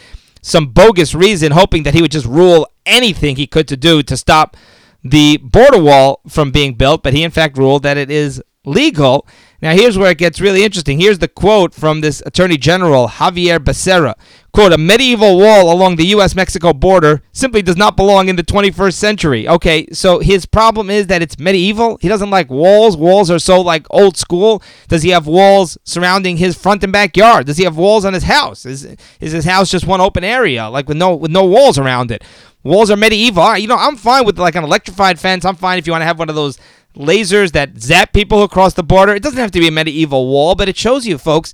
some 0.41 0.69
bogus 0.69 1.15
reason, 1.15 1.53
hoping 1.53 1.83
that 1.83 1.95
he 1.95 2.03
would 2.03 2.13
just 2.13 2.27
rule 2.27 2.69
anything 2.87 3.37
he 3.37 3.47
could 3.47 3.69
to 3.69 3.77
do 3.77 4.03
to 4.05 4.17
stop 4.17 4.57
the 5.03 5.37
border 5.39 5.83
wall 5.83 6.21
from 6.29 6.51
being 6.53 6.75
built. 6.75 7.03
But 7.03 7.15
he, 7.15 7.23
in 7.23 7.31
fact, 7.31 7.59
ruled 7.59 7.83
that 7.83 7.97
it 7.97 8.11
is 8.11 8.43
legal. 8.67 9.27
Now, 9.63 9.73
here's 9.73 9.97
where 9.97 10.11
it 10.11 10.19
gets 10.19 10.41
really 10.41 10.65
interesting. 10.65 11.01
Here's 11.01 11.19
the 11.19 11.29
quote 11.29 11.73
from 11.73 12.03
this 12.03 12.23
Attorney 12.27 12.59
General, 12.59 13.09
Xavier 13.09 13.59
Becerra. 13.59 14.15
Quote, 14.53 14.73
a 14.73 14.79
medieval 14.79 15.39
wall 15.39 15.73
along 15.73 15.97
the 15.97 16.07
U.S. 16.09 16.35
Mexico 16.35 16.73
border 16.73 17.23
simply 17.33 17.63
does 17.63 17.77
not 17.77 17.97
belong 17.97 18.29
in 18.29 18.37
the 18.37 18.43
21st 18.43 18.95
century. 18.95 19.49
Okay, 19.49 19.87
so 19.93 20.19
his 20.19 20.47
problem 20.47 20.89
is 20.89 21.07
that 21.09 21.23
it's 21.23 21.39
medieval. 21.39 21.99
He 22.01 22.09
doesn't 22.09 22.31
like 22.31 22.51
walls. 22.51 22.97
Walls 22.97 23.31
are 23.31 23.39
so 23.39 23.61
like 23.61 23.87
old 23.91 24.17
school. 24.17 24.63
Does 24.89 25.03
he 25.03 25.11
have 25.11 25.27
walls 25.27 25.77
surrounding 25.85 26.37
his 26.37 26.57
front 26.57 26.83
and 26.83 26.93
backyard? 26.93 27.47
Does 27.47 27.57
he 27.57 27.65
have 27.65 27.77
walls 27.77 28.05
on 28.05 28.15
his 28.15 28.25
house? 28.25 28.65
Is, 28.67 28.85
is 29.21 29.33
his 29.33 29.45
house 29.45 29.71
just 29.71 29.87
one 29.87 30.01
open 30.01 30.25
area, 30.25 30.69
like 30.69 30.89
with 30.89 30.97
no 30.97 31.15
with 31.15 31.31
no 31.31 31.45
walls 31.45 31.79
around 31.79 32.11
it? 32.11 32.25
Walls 32.63 32.91
are 32.91 32.97
medieval. 32.97 33.57
You 33.57 33.69
know, 33.69 33.77
I'm 33.77 33.97
fine 33.97 34.25
with 34.25 34.39
like 34.39 34.55
an 34.55 34.65
electrified 34.65 35.21
fence. 35.21 35.45
I'm 35.45 35.55
fine 35.55 35.79
if 35.79 35.87
you 35.87 35.93
want 35.93 36.03
to 36.03 36.07
have 36.07 36.19
one 36.19 36.29
of 36.29 36.35
those 36.35 36.59
lasers 36.97 37.53
that 37.53 37.79
zap 37.81 38.12
people 38.12 38.43
across 38.43 38.75
the 38.75 38.83
border. 38.83 39.15
It 39.15 39.23
doesn't 39.23 39.38
have 39.38 39.50
to 39.53 39.61
be 39.61 39.69
a 39.69 39.71
medieval 39.71 40.26
wall, 40.29 40.55
but 40.55 40.69
it 40.69 40.76
shows 40.76 41.07
you, 41.07 41.19
folks 41.19 41.53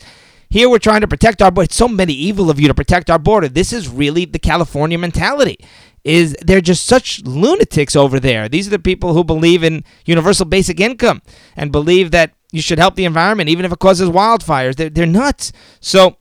Here 0.49 0.69
we're 0.69 0.79
trying 0.79 1.01
to 1.01 1.09
protect 1.09 1.43
our 1.43 1.51
border. 1.51 1.65
It's 1.65 1.77
so 1.77 1.89
medieval 1.89 2.51
of 2.51 2.61
you 2.61 2.69
to 2.69 2.75
protect 2.75 3.11
our 3.11 3.19
border. 3.19 3.49
This 3.49 3.73
is 3.73 3.89
really 3.89 4.25
the 4.25 4.39
California 4.39 4.99
mentality. 4.99 5.59
Is 6.05 6.37
they're 6.43 6.61
just 6.61 6.85
such 6.87 7.23
lunatics 7.25 7.95
over 7.95 8.19
there. 8.19 8.49
These 8.49 8.67
are 8.67 8.71
the 8.71 8.79
people 8.81 9.15
who 9.15 9.23
believe 9.23 9.63
in 9.63 9.85
universal 10.05 10.45
basic 10.45 10.81
income 10.81 11.23
and 11.57 11.71
believe 11.71 12.11
that 12.11 12.33
you 12.51 12.61
should 12.61 12.79
help 12.79 12.97
the 12.97 13.05
environment 13.05 13.49
even 13.49 13.65
if 13.65 13.73
it 13.73 13.79
causes 13.79 14.09
wildfires. 14.09 14.75
They're, 14.75 14.91
they're 14.91 15.07
nuts. 15.07 15.53
So 15.81 16.17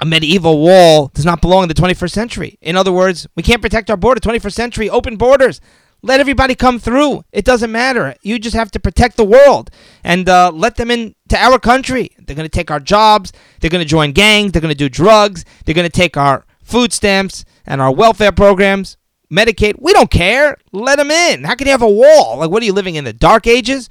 a 0.00 0.04
medieval 0.04 0.60
wall 0.60 1.10
does 1.14 1.24
not 1.24 1.40
belong 1.40 1.64
in 1.64 1.68
the 1.68 1.74
21st 1.74 2.10
century. 2.10 2.58
In 2.60 2.76
other 2.76 2.92
words, 2.92 3.26
we 3.34 3.42
can't 3.42 3.62
protect 3.62 3.88
our 3.90 3.96
border. 3.96 4.20
21st 4.20 4.52
century, 4.52 4.90
open 4.90 5.16
borders. 5.16 5.60
Let 6.02 6.20
everybody 6.20 6.54
come 6.54 6.78
through. 6.78 7.24
It 7.32 7.44
doesn't 7.44 7.72
matter. 7.72 8.14
You 8.22 8.38
just 8.38 8.54
have 8.54 8.70
to 8.72 8.80
protect 8.80 9.16
the 9.16 9.24
world 9.24 9.70
and 10.04 10.28
uh, 10.28 10.52
let 10.54 10.76
them 10.76 10.90
into 10.90 11.36
our 11.36 11.58
country. 11.58 12.10
They're 12.18 12.36
going 12.36 12.48
to 12.48 12.56
take 12.56 12.70
our 12.70 12.78
jobs. 12.78 13.32
They're 13.60 13.70
going 13.70 13.82
to 13.82 13.88
join 13.88 14.12
gangs. 14.12 14.52
They're 14.52 14.62
going 14.62 14.72
to 14.72 14.78
do 14.78 14.88
drugs. 14.88 15.44
They're 15.64 15.74
going 15.74 15.90
to 15.90 15.96
take 15.96 16.16
our 16.16 16.46
food 16.62 16.92
stamps 16.92 17.44
and 17.66 17.80
our 17.80 17.92
welfare 17.92 18.30
programs, 18.30 18.96
Medicaid. 19.32 19.80
We 19.80 19.92
don't 19.92 20.10
care. 20.10 20.56
Let 20.70 20.96
them 20.96 21.10
in. 21.10 21.42
How 21.42 21.56
can 21.56 21.66
you 21.66 21.72
have 21.72 21.82
a 21.82 21.90
wall? 21.90 22.38
Like, 22.38 22.50
what 22.50 22.62
are 22.62 22.66
you 22.66 22.72
living 22.72 22.94
in 22.94 23.04
the 23.04 23.12
dark 23.12 23.48
ages? 23.48 23.88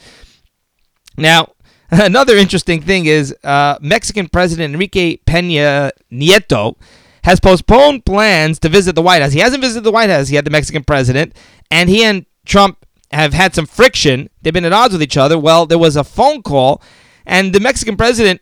Now, 1.17 1.53
another 1.91 2.37
interesting 2.37 2.81
thing 2.81 3.05
is 3.05 3.35
uh, 3.43 3.79
Mexican 3.81 4.29
President 4.29 4.73
Enrique 4.73 5.17
Peña 5.27 5.91
Nieto 6.11 6.77
has 7.27 7.41
postponed 7.41 8.05
plans 8.05 8.57
to 8.57 8.69
visit 8.69 8.95
the 8.95 9.01
White 9.01 9.21
House. 9.21 9.33
He 9.33 9.41
hasn't 9.41 9.61
visited 9.61 9.83
the 9.83 9.91
White 9.91 10.09
House 10.09 10.31
yet, 10.31 10.45
the 10.45 10.49
Mexican 10.49 10.85
president, 10.85 11.35
and 11.69 11.89
he 11.89 12.01
and 12.01 12.25
Trump 12.45 12.85
have 13.11 13.33
had 13.33 13.53
some 13.53 13.65
friction. 13.65 14.29
They've 14.41 14.53
been 14.53 14.63
at 14.63 14.71
odds 14.71 14.93
with 14.93 15.03
each 15.03 15.17
other. 15.17 15.37
Well, 15.37 15.65
there 15.65 15.77
was 15.77 15.97
a 15.97 16.05
phone 16.05 16.41
call, 16.41 16.81
and 17.25 17.51
the 17.51 17.59
Mexican 17.59 17.97
president 17.97 18.39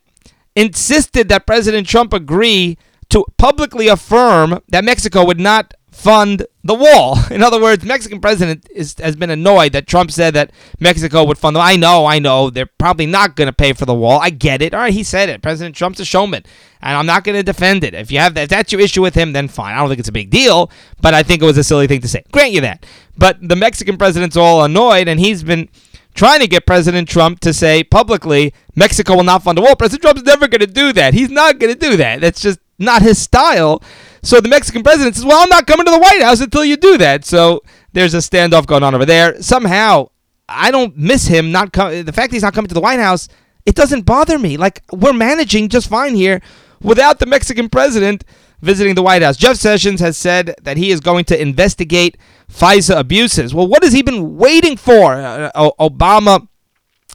insisted 0.56 1.30
that 1.30 1.48
President 1.48 1.88
Trump 1.88 2.14
agree 2.14 2.78
to 3.10 3.26
publicly 3.38 3.88
affirm 3.88 4.62
that 4.70 4.84
Mexico 4.84 5.26
would 5.26 5.40
not 5.40 5.74
fund 5.96 6.46
the 6.64 6.74
wall. 6.74 7.18
In 7.32 7.42
other 7.42 7.62
words, 7.62 7.86
Mexican 7.86 8.20
president 8.20 8.68
is, 8.70 8.96
has 9.00 9.16
been 9.16 9.30
annoyed 9.30 9.72
that 9.72 9.88
Trump 9.88 10.12
said 10.12 10.34
that 10.34 10.52
Mexico 10.80 11.24
would 11.24 11.38
fund 11.38 11.56
the. 11.56 11.62
I 11.62 11.78
know, 11.78 12.06
I 12.06 12.20
know. 12.20 12.50
They're 12.50 12.66
probably 12.66 13.06
not 13.06 13.36
going 13.36 13.48
to 13.48 13.54
pay 13.54 13.74
for 13.74 13.86
the 13.86 13.94
wall. 13.94 14.20
I 14.22 14.30
get 14.30 14.62
it. 14.62 14.74
All 14.74 14.82
right, 14.82 14.94
he 14.94 15.04
said 15.04 15.30
it. 15.30 15.42
President 15.42 15.76
Trump's 15.76 16.00
a 16.00 16.06
showman, 16.06 16.44
and 16.82 16.98
I'm 16.98 17.06
not 17.06 17.24
going 17.24 17.38
to 17.38 17.44
defend 17.44 17.84
it. 17.84 17.94
If 17.94 18.12
you 18.12 18.20
have 18.20 18.34
that, 18.34 18.44
if 18.44 18.50
that's 18.50 18.72
your 18.72 18.82
issue 18.82 19.02
with 19.02 19.16
him, 19.16 19.32
then 19.32 19.48
fine. 19.48 19.74
I 19.74 19.78
don't 19.78 19.88
think 19.88 20.00
it's 20.00 20.10
a 20.10 20.14
big 20.14 20.30
deal, 20.30 20.70
but 21.02 21.14
I 21.14 21.24
think 21.24 21.42
it 21.42 21.46
was 21.46 21.58
a 21.58 21.64
silly 21.64 21.88
thing 21.88 22.02
to 22.02 22.08
say. 22.08 22.24
Grant 22.32 22.52
you 22.52 22.62
that. 22.62 22.86
But 23.18 23.38
the 23.48 23.56
Mexican 23.56 23.98
president's 23.98 24.36
all 24.36 24.64
annoyed, 24.64 25.08
and 25.08 25.20
he's 25.20 25.44
been 25.44 25.70
trying 26.14 26.40
to 26.40 26.48
get 26.48 26.66
President 26.66 27.08
Trump 27.08 27.40
to 27.42 27.54
say 27.54 27.84
publicly 27.84 28.54
Mexico 28.76 29.16
will 29.16 29.24
not 29.24 29.44
fund 29.44 29.58
the 29.58 29.62
wall. 29.62 29.76
President 29.76 30.02
Trump's 30.02 30.24
never 30.24 30.48
going 30.48 30.62
to 30.62 30.68
do 30.68 30.92
that. 30.94 31.14
He's 31.14 31.30
not 31.30 31.60
going 31.60 31.74
to 31.74 31.80
do 31.80 31.96
that. 31.98 32.22
That's 32.22 32.42
just 32.42 32.60
not 32.80 33.02
his 33.02 33.22
style. 33.22 33.82
So 34.22 34.40
the 34.42 34.50
Mexican 34.50 34.84
president 34.84 35.16
says, 35.16 35.26
"Well, 35.26 35.42
I'm 35.42 35.50
not 35.50 35.68
coming 35.68 35.86
to 35.86 35.92
the 35.92 36.00
White 36.00 36.22
House 36.22 36.42
until 36.42 36.66
you 36.66 36.78
do 36.78 36.98
that." 36.98 37.26
So 37.26 37.62
there's 37.94 38.14
a 38.14 38.18
standoff 38.18 38.66
going 38.66 38.84
on 38.84 38.96
over 38.96 39.06
there. 39.06 39.42
Somehow, 39.42 40.10
I 40.50 40.72
don't 40.72 40.98
miss 40.98 41.28
him 41.28 41.52
not 41.52 41.74
coming. 41.74 42.06
The 42.06 42.14
fact 42.14 42.34
he's 42.34 42.42
not 42.42 42.54
coming 42.54 42.68
to 42.70 42.74
the 42.74 42.82
White 42.82 43.00
House, 43.00 43.28
it 43.66 43.76
doesn't 43.76 44.04
bother 44.04 44.38
me. 44.40 44.58
Like 44.58 44.84
we're 44.92 45.14
managing 45.14 45.70
just 45.70 45.90
fine 45.90 46.16
here 46.16 46.42
without 46.82 47.20
the 47.20 47.26
Mexican 47.26 47.70
president 47.70 48.24
visiting 48.62 48.96
the 48.96 49.04
White 49.04 49.22
House. 49.22 49.38
Jeff 49.38 49.58
Sessions 49.58 50.00
has 50.00 50.18
said 50.18 50.56
that 50.64 50.78
he 50.78 50.92
is 50.92 51.00
going 51.00 51.26
to 51.26 51.40
investigate 51.40 52.18
FISA 52.52 52.98
abuses. 52.98 53.54
Well, 53.54 53.68
what 53.68 53.84
has 53.84 53.94
he 53.94 54.02
been 54.02 54.38
waiting 54.38 54.78
for? 54.78 55.14
Uh, 55.14 55.52
Obama 55.80 56.48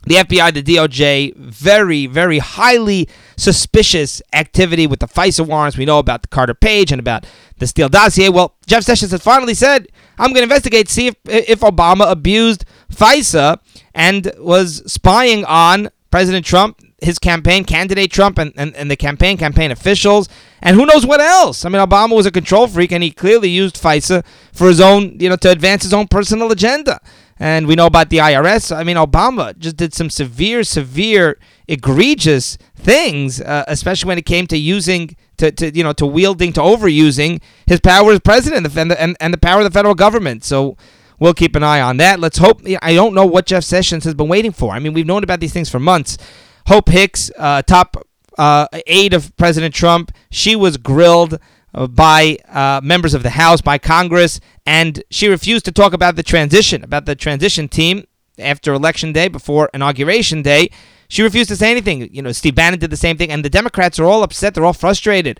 the 0.03 0.15
FBI, 0.15 0.53
the 0.53 0.63
DOJ, 0.63 1.35
very, 1.35 2.07
very 2.07 2.39
highly 2.39 3.07
suspicious 3.37 4.21
activity 4.33 4.87
with 4.87 4.99
the 4.99 5.07
FISA 5.07 5.45
warrants. 5.45 5.77
We 5.77 5.85
know 5.85 5.99
about 5.99 6.23
the 6.23 6.27
Carter 6.27 6.53
Page 6.55 6.91
and 6.91 6.99
about 6.99 7.25
the 7.59 7.67
Steele 7.67 7.89
dossier. 7.89 8.29
Well, 8.29 8.55
Jeff 8.65 8.83
Sessions 8.83 9.11
has 9.11 9.21
finally 9.21 9.53
said, 9.53 9.87
I'm 10.17 10.29
going 10.29 10.37
to 10.37 10.43
investigate, 10.43 10.89
see 10.89 11.07
if, 11.07 11.15
if 11.25 11.59
Obama 11.59 12.11
abused 12.11 12.65
FISA 12.91 13.59
and 13.93 14.31
was 14.39 14.81
spying 14.91 15.45
on 15.45 15.89
President 16.09 16.45
Trump, 16.45 16.79
his 17.01 17.17
campaign, 17.17 17.63
candidate 17.63 18.11
Trump, 18.11 18.37
and, 18.37 18.53
and, 18.57 18.75
and 18.75 18.91
the 18.91 18.95
campaign, 18.95 19.37
campaign 19.37 19.71
officials, 19.71 20.29
and 20.61 20.75
who 20.75 20.85
knows 20.85 21.05
what 21.05 21.19
else. 21.19 21.65
I 21.65 21.69
mean, 21.69 21.81
Obama 21.81 22.15
was 22.15 22.25
a 22.25 22.31
control 22.31 22.67
freak, 22.67 22.91
and 22.91 23.03
he 23.03 23.11
clearly 23.11 23.49
used 23.49 23.75
FISA 23.75 24.23
for 24.53 24.67
his 24.67 24.79
own, 24.79 25.17
you 25.19 25.29
know, 25.29 25.35
to 25.37 25.49
advance 25.49 25.83
his 25.83 25.93
own 25.93 26.07
personal 26.07 26.51
agenda. 26.51 26.99
And 27.41 27.65
we 27.65 27.73
know 27.73 27.87
about 27.87 28.11
the 28.11 28.17
IRS. 28.17 28.73
I 28.73 28.83
mean, 28.83 28.97
Obama 28.97 29.57
just 29.57 29.75
did 29.75 29.95
some 29.95 30.11
severe, 30.11 30.63
severe, 30.63 31.39
egregious 31.67 32.55
things, 32.75 33.41
uh, 33.41 33.63
especially 33.67 34.09
when 34.09 34.19
it 34.19 34.27
came 34.27 34.45
to 34.45 34.55
using, 34.55 35.15
to, 35.37 35.51
to 35.53 35.75
you 35.75 35.83
know, 35.83 35.91
to 35.93 36.05
wielding, 36.05 36.53
to 36.53 36.59
overusing 36.59 37.41
his 37.65 37.79
power 37.79 38.11
as 38.11 38.19
president 38.19 38.67
and 38.67 38.91
the, 38.91 39.01
and, 39.01 39.17
and 39.19 39.33
the 39.33 39.39
power 39.39 39.61
of 39.61 39.63
the 39.63 39.71
federal 39.71 39.95
government. 39.95 40.43
So 40.43 40.77
we'll 41.17 41.33
keep 41.33 41.55
an 41.55 41.63
eye 41.63 41.81
on 41.81 41.97
that. 41.97 42.19
Let's 42.19 42.37
hope. 42.37 42.61
I 42.79 42.93
don't 42.93 43.15
know 43.15 43.25
what 43.25 43.47
Jeff 43.47 43.63
Sessions 43.63 44.03
has 44.03 44.13
been 44.13 44.27
waiting 44.27 44.51
for. 44.51 44.75
I 44.75 44.77
mean, 44.77 44.93
we've 44.93 45.07
known 45.07 45.23
about 45.23 45.39
these 45.39 45.51
things 45.51 45.67
for 45.67 45.79
months. 45.79 46.19
Hope 46.67 46.89
Hicks, 46.89 47.31
uh, 47.39 47.63
top 47.63 48.07
uh, 48.37 48.67
aide 48.85 49.15
of 49.15 49.35
President 49.37 49.73
Trump, 49.73 50.11
she 50.29 50.55
was 50.55 50.77
grilled 50.77 51.39
by 51.73 52.37
uh, 52.49 52.81
members 52.83 53.13
of 53.13 53.23
the 53.23 53.31
House, 53.31 53.61
by 53.61 53.77
Congress, 53.77 54.39
and 54.65 55.03
she 55.09 55.27
refused 55.27 55.65
to 55.65 55.71
talk 55.71 55.93
about 55.93 56.15
the 56.15 56.23
transition, 56.23 56.83
about 56.83 57.05
the 57.05 57.15
transition 57.15 57.67
team 57.67 58.05
after 58.37 58.73
Election 58.73 59.13
Day, 59.13 59.27
before 59.27 59.69
Inauguration 59.73 60.41
Day. 60.41 60.69
She 61.07 61.23
refused 61.23 61.49
to 61.49 61.55
say 61.55 61.71
anything. 61.71 62.13
You 62.13 62.21
know, 62.21 62.31
Steve 62.31 62.55
Bannon 62.55 62.79
did 62.79 62.89
the 62.89 62.97
same 62.97 63.17
thing, 63.17 63.31
and 63.31 63.43
the 63.43 63.49
Democrats 63.49 63.99
are 63.99 64.05
all 64.05 64.23
upset. 64.23 64.53
They're 64.53 64.65
all 64.65 64.73
frustrated. 64.73 65.39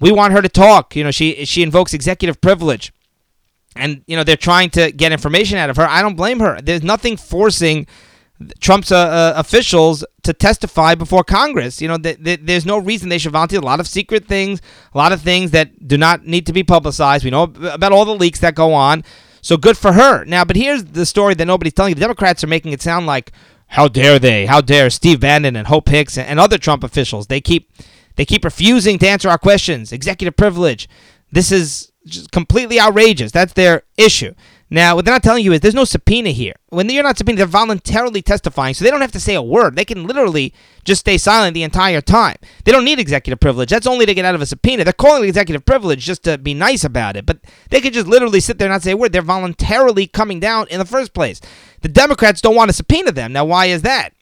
We 0.00 0.12
want 0.12 0.32
her 0.32 0.42
to 0.42 0.48
talk. 0.48 0.94
You 0.94 1.04
know, 1.04 1.10
she 1.10 1.44
she 1.44 1.62
invokes 1.62 1.94
executive 1.94 2.40
privilege, 2.40 2.92
and 3.74 4.02
you 4.06 4.16
know 4.16 4.24
they're 4.24 4.36
trying 4.36 4.70
to 4.70 4.92
get 4.92 5.12
information 5.12 5.58
out 5.58 5.70
of 5.70 5.76
her. 5.76 5.88
I 5.88 6.02
don't 6.02 6.16
blame 6.16 6.40
her. 6.40 6.60
There's 6.60 6.82
nothing 6.82 7.16
forcing 7.16 7.86
Trump's 8.60 8.92
uh, 8.92 8.96
uh, 8.96 9.32
officials 9.36 10.04
to 10.22 10.32
testify 10.32 10.94
before 10.94 11.24
Congress. 11.24 11.80
You 11.80 11.88
know, 11.88 11.96
th- 11.96 12.22
th- 12.22 12.40
there's 12.42 12.66
no 12.66 12.78
reason 12.78 13.08
they 13.08 13.18
should 13.18 13.32
volunteer. 13.32 13.60
A 13.60 13.64
lot 13.64 13.80
of 13.80 13.86
secret 13.86 14.26
things, 14.26 14.60
a 14.92 14.98
lot 14.98 15.12
of 15.12 15.22
things 15.22 15.52
that 15.52 15.88
do 15.88 15.96
not 15.96 16.26
need 16.26 16.46
to 16.46 16.52
be 16.52 16.62
publicized. 16.62 17.24
We 17.24 17.30
know 17.30 17.44
about 17.44 17.92
all 17.92 18.04
the 18.04 18.14
leaks 18.14 18.40
that 18.40 18.54
go 18.54 18.74
on. 18.74 19.04
So 19.40 19.56
good 19.56 19.78
for 19.78 19.92
her. 19.92 20.24
Now, 20.24 20.44
but 20.44 20.56
here's 20.56 20.84
the 20.84 21.06
story 21.06 21.34
that 21.34 21.46
nobody's 21.46 21.72
telling 21.72 21.90
you. 21.90 21.94
The 21.94 22.00
Democrats 22.00 22.42
are 22.42 22.48
making 22.48 22.72
it 22.72 22.82
sound 22.82 23.06
like, 23.06 23.32
how 23.68 23.88
dare 23.88 24.18
they? 24.18 24.46
How 24.46 24.60
dare 24.60 24.90
Steve 24.90 25.20
Bannon 25.20 25.56
and 25.56 25.66
Hope 25.66 25.88
Hicks 25.88 26.18
and, 26.18 26.28
and 26.28 26.40
other 26.40 26.58
Trump 26.58 26.84
officials? 26.84 27.28
They 27.28 27.40
keep 27.40 27.72
they 28.16 28.24
keep 28.24 28.44
refusing 28.44 28.98
to 28.98 29.08
answer 29.08 29.28
our 29.28 29.38
questions. 29.38 29.92
Executive 29.92 30.36
privilege. 30.36 30.88
This 31.30 31.52
is 31.52 31.92
just 32.06 32.32
completely 32.32 32.80
outrageous. 32.80 33.32
That's 33.32 33.52
their 33.52 33.82
issue. 33.96 34.34
Now, 34.68 34.96
what 34.96 35.04
they're 35.04 35.14
not 35.14 35.22
telling 35.22 35.44
you 35.44 35.52
is 35.52 35.60
there's 35.60 35.74
no 35.74 35.84
subpoena 35.84 36.30
here. 36.30 36.54
When 36.70 36.90
you're 36.90 37.04
not 37.04 37.16
subpoenaed, 37.16 37.38
they're 37.38 37.46
voluntarily 37.46 38.20
testifying, 38.20 38.74
so 38.74 38.84
they 38.84 38.90
don't 38.90 39.00
have 39.00 39.12
to 39.12 39.20
say 39.20 39.34
a 39.34 39.42
word. 39.42 39.76
They 39.76 39.84
can 39.84 40.06
literally 40.06 40.52
just 40.82 41.00
stay 41.00 41.18
silent 41.18 41.54
the 41.54 41.62
entire 41.62 42.00
time. 42.00 42.36
They 42.64 42.72
don't 42.72 42.84
need 42.84 42.98
executive 42.98 43.38
privilege. 43.38 43.70
That's 43.70 43.86
only 43.86 44.06
to 44.06 44.14
get 44.14 44.24
out 44.24 44.34
of 44.34 44.40
a 44.40 44.46
subpoena. 44.46 44.82
They're 44.82 44.92
calling 44.92 45.24
it 45.24 45.28
executive 45.28 45.64
privilege 45.64 46.04
just 46.04 46.24
to 46.24 46.36
be 46.36 46.52
nice 46.52 46.82
about 46.82 47.16
it, 47.16 47.26
but 47.26 47.38
they 47.70 47.80
could 47.80 47.92
just 47.92 48.08
literally 48.08 48.40
sit 48.40 48.58
there 48.58 48.66
and 48.66 48.74
not 48.74 48.82
say 48.82 48.90
a 48.90 48.96
word. 48.96 49.12
They're 49.12 49.22
voluntarily 49.22 50.08
coming 50.08 50.40
down 50.40 50.66
in 50.68 50.80
the 50.80 50.84
first 50.84 51.14
place. 51.14 51.40
The 51.82 51.88
Democrats 51.88 52.40
don't 52.40 52.56
want 52.56 52.68
to 52.70 52.76
subpoena 52.76 53.12
them. 53.12 53.32
Now, 53.32 53.44
why 53.44 53.66
is 53.66 53.82
that? 53.82 54.14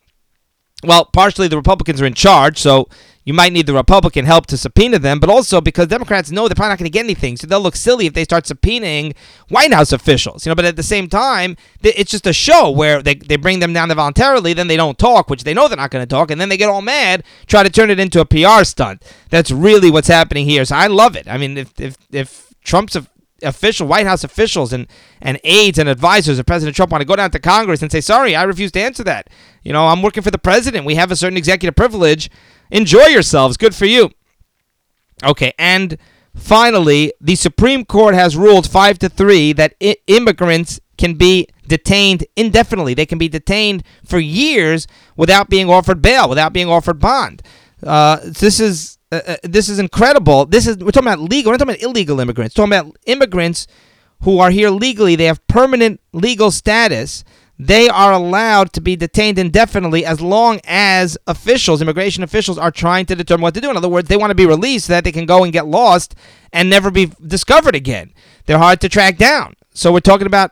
Well, 0.83 1.07
partially 1.07 1.49
the 1.49 1.57
Republicans 1.57 2.03
are 2.03 2.07
in 2.07 2.13
charge, 2.13 2.59
so 2.59 2.89
you 3.25 3.33
might 3.33 3.53
need 3.53 3.67
the 3.67 3.75
Republican 3.75 4.27
help 4.27 4.47
to 4.47 4.57
subpoena 4.57 4.99
them, 4.99 5.19
but 5.19 5.31
also 5.31 5.61
because 5.61 5.89
Democrats 5.89 6.31
know 6.31 6.47
they're 6.47 6.55
probably 6.55 6.71
not 6.71 6.79
going 6.79 6.91
to 6.91 6.91
get 6.91 7.05
anything, 7.05 7.37
so 7.37 7.47
they'll 7.47 7.61
look 7.61 7.77
silly 7.77 8.07
if 8.07 8.13
they 8.13 8.25
start 8.25 8.45
subpoenaing 8.45 9.17
White 9.49 9.73
House 9.73 9.93
officials. 9.93 10.45
You 10.45 10.51
know, 10.51 10.55
but 10.55 10.67
at 10.67 10.77
the 10.77 10.83
same 10.83 11.09
time, 11.09 11.57
it's 11.83 12.11
just 12.11 12.27
a 12.27 12.33
show 12.33 12.71
where 12.71 13.03
they, 13.03 13.15
they 13.15 13.37
bring 13.37 13.61
them 13.61 13.73
down 13.73 13.89
there 13.89 13.97
voluntarily, 13.97 14.53
then 14.53 14.69
they 14.69 14.77
don't 14.77 14.99
talk, 14.99 15.31
which 15.31 15.45
they 15.45 15.55
know 15.55 15.69
they're 15.69 15.77
not 15.77 15.91
going 15.91 16.03
to 16.03 16.09
talk, 16.09 16.31
and 16.31 16.41
then 16.41 16.51
they 16.51 16.57
get 16.57 16.69
all 16.69 16.83
mad, 16.83 17.25
try 17.47 17.63
to 17.63 17.71
turn 17.71 17.91
it 17.91 17.99
into 17.99 18.21
a 18.21 18.27
PR 18.27 18.65
stunt. 18.65 19.03
That's 19.31 19.51
really 19.51 19.91
what's 19.91 20.09
happening 20.09 20.47
here. 20.47 20.65
So 20.65 20.77
I 20.77 20.87
love 20.89 21.17
it. 21.17 21.27
I 21.27 21.39
mean, 21.39 21.57
if 21.57 21.81
if 21.81 21.97
if 22.13 22.55
Trump's 22.63 22.97
official 23.43 23.87
White 23.87 24.07
House 24.07 24.25
officials 24.25 24.73
and 24.73 24.87
and 25.21 25.41
aides 25.45 25.79
and 25.79 25.89
advisors 25.89 26.39
of 26.39 26.47
President 26.47 26.77
Trump 26.77 26.93
want 26.93 27.03
to 27.03 27.07
go 27.07 27.17
down 27.17 27.31
to 27.31 27.39
Congress 27.39 27.83
and 27.83 27.91
say, 27.91 28.01
"Sorry, 28.01 28.37
I 28.37 28.43
refuse 28.43 28.73
to 28.73 28.81
answer 28.81 29.05
that." 29.05 29.31
You 29.63 29.73
know, 29.73 29.87
I'm 29.87 30.03
working 30.03 30.23
for 30.23 30.31
the 30.31 30.39
president. 30.39 30.85
We 30.85 30.97
have 30.97 31.11
a 31.11 31.17
certain 31.17 31.37
executive 31.37 31.75
privilege. 31.75 32.31
Enjoy 32.71 33.07
yourselves. 33.07 33.57
Good 33.57 33.75
for 33.75 33.87
you. 33.87 34.11
Okay, 35.23 35.53
and 35.59 35.97
finally, 36.35 37.13
the 37.21 37.37
Supreme 37.37 37.85
Court 37.85 38.15
has 38.15 38.37
ruled 38.37 38.69
5 38.69 38.99
to 39.01 39.09
3 39.09 39.53
that 39.55 39.75
I- 39.83 39.97
immigrants 40.07 40.81
can 40.99 41.15
be 41.15 41.49
detained 41.67 42.25
indefinitely. 42.37 42.95
They 42.95 43.07
can 43.07 43.19
be 43.19 43.29
detained 43.29 43.85
for 44.05 44.19
years 44.19 44.87
without 45.17 45.49
being 45.49 45.71
offered 45.71 46.03
bail, 46.03 46.29
without 46.29 46.53
being 46.53 46.69
offered 46.69 46.99
bond. 47.01 47.43
Uh, 47.83 48.19
this 48.23 48.61
is 48.61 48.99
uh, 49.13 49.21
uh, 49.27 49.37
this 49.43 49.69
is 49.69 49.79
incredible. 49.79 50.47
This 50.47 50.67
is 50.67 50.79
we're 50.79 50.91
talking 50.91 51.09
about 51.09 51.21
legal. 51.21 51.51
We're 51.51 51.55
not 51.55 51.67
talking 51.67 51.75
about 51.75 51.83
illegal 51.91 52.21
immigrants. 52.21 52.57
We're 52.57 52.67
talking 52.67 52.79
about 52.79 52.97
immigrants 53.07 53.67
who 54.23 54.39
are 54.39 54.51
here 54.51 54.71
legally. 54.71 55.17
They 55.17 55.27
have 55.27 55.45
permanent 55.47 56.01
legal 56.13 56.51
status. 56.51 57.25
They 57.59 57.89
are 57.89 58.13
allowed 58.13 58.73
to 58.73 58.81
be 58.81 58.97
detained 58.97 59.39
indefinitely 59.39 60.05
as 60.05 60.21
long 60.21 60.61
as 60.65 61.17
officials, 61.27 61.81
immigration 61.81 62.25
officials, 62.25 62.59
are 62.59 62.71
trying 62.71 63.07
to 63.07 63.15
determine 63.15 63.43
what 63.43 63.55
to 63.55 63.61
do. 63.61 63.71
In 63.71 63.77
other 63.77 63.89
words, 63.89 64.09
they 64.09 64.17
want 64.17 64.31
to 64.31 64.35
be 64.35 64.47
released 64.47 64.87
so 64.87 64.95
that 64.95 65.05
they 65.05 65.13
can 65.13 65.27
go 65.27 65.45
and 65.45 65.53
get 65.53 65.67
lost 65.67 66.15
and 66.53 66.69
never 66.69 66.91
be 66.91 67.13
discovered 67.25 67.75
again. 67.75 68.13
They're 68.47 68.59
hard 68.59 68.81
to 68.81 68.89
track 68.89 69.19
down. 69.19 69.55
So 69.73 69.93
we're 69.93 70.01
talking 70.01 70.27
about 70.27 70.51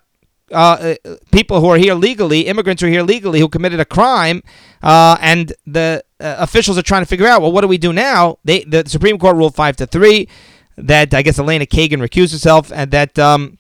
uh, 0.53 0.95
uh, 1.05 1.17
people 1.33 1.61
who 1.61 1.69
are 1.69 1.79
here 1.79 1.95
legally, 1.95 2.43
immigrants 2.43 2.83
who 2.83 2.89
are 2.89 2.91
here 2.91 3.03
legally, 3.03 3.41
who 3.41 3.49
committed 3.49 3.81
a 3.81 3.85
crime, 3.85 4.43
uh, 4.83 5.17
and 5.21 5.53
the 5.67 6.05
uh, 6.21 6.37
officials 6.39 6.79
are 6.79 6.83
trying 6.83 7.03
to 7.03 7.07
figure 7.07 7.27
out, 7.27 7.43
well, 7.43 7.53
what 7.53 7.63
do 7.63 7.69
we 7.69 7.79
do 7.79 7.93
now? 7.93 8.39
They, 8.45 8.63
the 8.65 8.85
Supreme 8.87 9.19
Court 9.19 9.37
ruled 9.37 9.55
five 9.55 9.77
to 9.77 9.87
three 9.87 10.29
that 10.77 11.15
I 11.15 11.23
guess 11.23 11.39
Elena 11.39 11.67
Kagan 11.67 11.99
recused 11.99 12.33
herself, 12.33 12.71
and 12.73 12.91
that 12.91 13.19
um, 13.19 13.59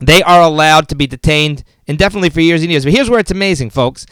they 0.00 0.22
are 0.22 0.42
allowed 0.42 0.88
to 0.88 0.94
be 0.94 1.06
detained 1.06 1.64
indefinitely 1.90 2.30
for 2.30 2.40
years 2.40 2.62
and 2.62 2.70
years. 2.70 2.84
But 2.84 2.94
here's 2.94 3.10
where 3.10 3.18
it's 3.18 3.32
amazing, 3.32 3.70
folks. 3.70 4.06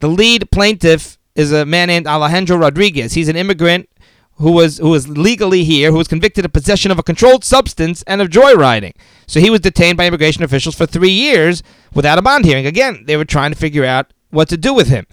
The 0.00 0.08
lead 0.08 0.50
plaintiff 0.50 1.18
is 1.34 1.50
a 1.50 1.64
man 1.64 1.88
named 1.88 2.06
Alejandro 2.06 2.58
Rodriguez. 2.58 3.14
He's 3.14 3.28
an 3.28 3.36
immigrant 3.36 3.88
who 4.36 4.52
was 4.52 4.78
who 4.78 4.90
was 4.90 5.08
legally 5.08 5.64
here, 5.64 5.90
who 5.90 5.96
was 5.96 6.08
convicted 6.08 6.44
of 6.44 6.52
possession 6.52 6.90
of 6.90 6.98
a 6.98 7.02
controlled 7.02 7.44
substance 7.44 8.02
and 8.02 8.20
of 8.20 8.28
joyriding. 8.28 8.92
So 9.26 9.40
he 9.40 9.50
was 9.50 9.60
detained 9.60 9.96
by 9.96 10.06
immigration 10.06 10.42
officials 10.42 10.74
for 10.74 10.86
three 10.86 11.10
years 11.10 11.62
without 11.94 12.18
a 12.18 12.22
bond 12.22 12.44
hearing. 12.44 12.66
Again, 12.66 13.04
they 13.06 13.16
were 13.16 13.24
trying 13.24 13.52
to 13.52 13.58
figure 13.58 13.84
out 13.84 14.12
what 14.30 14.48
to 14.50 14.56
do 14.56 14.74
with 14.74 14.88
him. 14.88 15.06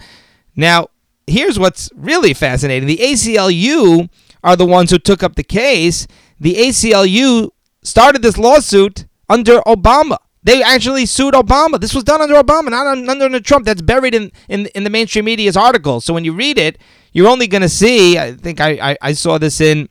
Now, 0.56 0.88
here's 1.26 1.58
what's 1.58 1.90
really 1.96 2.34
fascinating: 2.34 2.88
the 2.88 2.98
ACLU 2.98 4.10
are 4.44 4.56
the 4.56 4.66
ones 4.66 4.92
who 4.92 5.00
took 5.00 5.24
up 5.24 5.36
the 5.36 5.44
case. 5.44 6.06
The 6.40 6.56
ACLU 6.56 7.52
started 7.82 8.22
this 8.22 8.38
lawsuit 8.38 9.06
under 9.30 9.60
Obama. 9.62 10.18
They 10.50 10.64
actually 10.64 11.06
sued 11.06 11.36
Obama. 11.36 11.80
This 11.80 11.94
was 11.94 12.04
done 12.04 12.22
under 12.22 12.34
Obama, 12.34 12.72
not 12.72 13.22
under 13.22 13.40
Trump. 13.40 13.68
That's 13.68 13.84
buried 13.84 14.16
in, 14.16 14.32
in, 14.48 14.66
in 14.74 14.84
the 14.84 14.90
mainstream 14.90 15.26
media's 15.26 15.56
articles. 15.56 16.06
So 16.06 16.12
when 16.12 16.26
you 16.26 16.34
read 16.34 16.58
it, 16.58 16.80
you're 17.14 17.28
only 17.28 17.46
going 17.46 17.62
to 17.62 17.70
see. 17.70 18.18
I 18.18 18.34
think 18.34 18.60
I, 18.60 18.72
I, 18.94 18.98
I 19.00 19.14
saw 19.14 19.38
this 19.38 19.62
in 19.62 19.90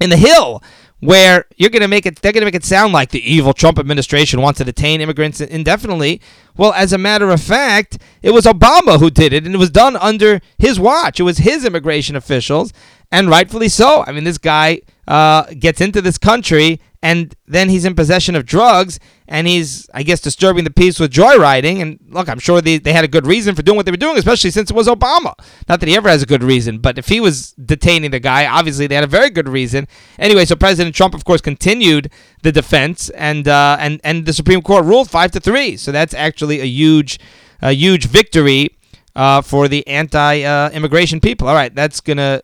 in 0.00 0.10
the 0.10 0.16
Hill, 0.16 0.64
where 0.98 1.44
you're 1.56 1.70
going 1.70 1.82
to 1.82 1.88
make 1.88 2.06
it. 2.06 2.20
They're 2.20 2.32
going 2.32 2.40
to 2.40 2.46
make 2.46 2.56
it 2.56 2.64
sound 2.64 2.92
like 2.92 3.10
the 3.10 3.22
evil 3.32 3.52
Trump 3.52 3.78
administration 3.78 4.40
wants 4.40 4.58
to 4.58 4.64
detain 4.64 5.00
immigrants 5.00 5.40
indefinitely. 5.40 6.20
Well, 6.56 6.72
as 6.72 6.92
a 6.92 6.98
matter 6.98 7.30
of 7.30 7.40
fact, 7.40 7.98
it 8.20 8.32
was 8.32 8.46
Obama 8.46 8.98
who 8.98 9.10
did 9.10 9.32
it, 9.32 9.46
and 9.46 9.54
it 9.54 9.58
was 9.58 9.70
done 9.70 9.94
under 9.94 10.40
his 10.58 10.80
watch. 10.80 11.20
It 11.20 11.22
was 11.22 11.38
his 11.38 11.64
immigration 11.64 12.16
officials, 12.16 12.72
and 13.10 13.28
rightfully 13.28 13.68
so. 13.68 14.04
I 14.06 14.12
mean, 14.12 14.24
this 14.24 14.38
guy 14.38 14.82
uh, 15.06 15.44
gets 15.58 15.80
into 15.80 16.02
this 16.02 16.18
country 16.18 16.80
and 17.02 17.34
then 17.46 17.68
he's 17.68 17.84
in 17.84 17.94
possession 17.94 18.34
of 18.34 18.44
drugs 18.44 18.98
and 19.28 19.46
he's 19.46 19.88
i 19.94 20.02
guess 20.02 20.20
disturbing 20.20 20.64
the 20.64 20.70
peace 20.70 20.98
with 20.98 21.12
joyriding. 21.12 21.80
And 21.80 21.98
look 22.08 22.28
i'm 22.28 22.38
sure 22.38 22.60
they, 22.60 22.78
they 22.78 22.92
had 22.92 23.04
a 23.04 23.08
good 23.08 23.26
reason 23.26 23.54
for 23.54 23.62
doing 23.62 23.76
what 23.76 23.86
they 23.86 23.92
were 23.92 23.96
doing 23.96 24.18
especially 24.18 24.50
since 24.50 24.70
it 24.70 24.74
was 24.74 24.88
obama. 24.88 25.34
Not 25.68 25.80
that 25.80 25.88
he 25.88 25.96
ever 25.96 26.08
has 26.08 26.22
a 26.22 26.26
good 26.26 26.42
reason 26.42 26.78
but 26.78 26.98
if 26.98 27.08
he 27.08 27.20
was 27.20 27.52
detaining 27.52 28.10
the 28.10 28.20
guy 28.20 28.46
obviously 28.46 28.86
they 28.86 28.94
had 28.96 29.04
a 29.04 29.08
very 29.08 29.30
good 29.30 29.48
reason. 29.48 29.86
Anyway 30.18 30.44
so 30.44 30.56
president 30.56 30.94
trump 30.94 31.14
of 31.14 31.24
course 31.24 31.40
continued 31.40 32.10
the 32.42 32.52
defense 32.52 33.10
and 33.10 33.46
uh, 33.46 33.76
and 33.80 34.00
and 34.02 34.26
the 34.26 34.32
supreme 34.32 34.60
court 34.60 34.84
ruled 34.84 35.08
five 35.08 35.30
to 35.32 35.40
three. 35.40 35.76
So 35.76 35.92
that's 35.92 36.14
actually 36.14 36.60
a 36.60 36.66
huge 36.66 37.18
a 37.62 37.72
huge 37.72 38.06
victory 38.06 38.76
uh, 39.14 39.40
for 39.40 39.68
the 39.68 39.86
anti-immigration 39.86 41.20
people. 41.20 41.48
All 41.48 41.54
right 41.54 41.74
that's 41.74 42.00
gonna 42.00 42.42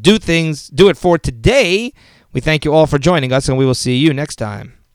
do 0.00 0.18
things 0.18 0.68
do 0.68 0.88
it 0.88 0.96
for 0.96 1.18
today 1.18 1.92
we 2.36 2.42
thank 2.42 2.66
you 2.66 2.74
all 2.74 2.86
for 2.86 2.98
joining 2.98 3.32
us, 3.32 3.48
and 3.48 3.56
we 3.56 3.64
will 3.64 3.72
see 3.72 3.96
you 3.96 4.12
next 4.12 4.36
time. 4.36 4.76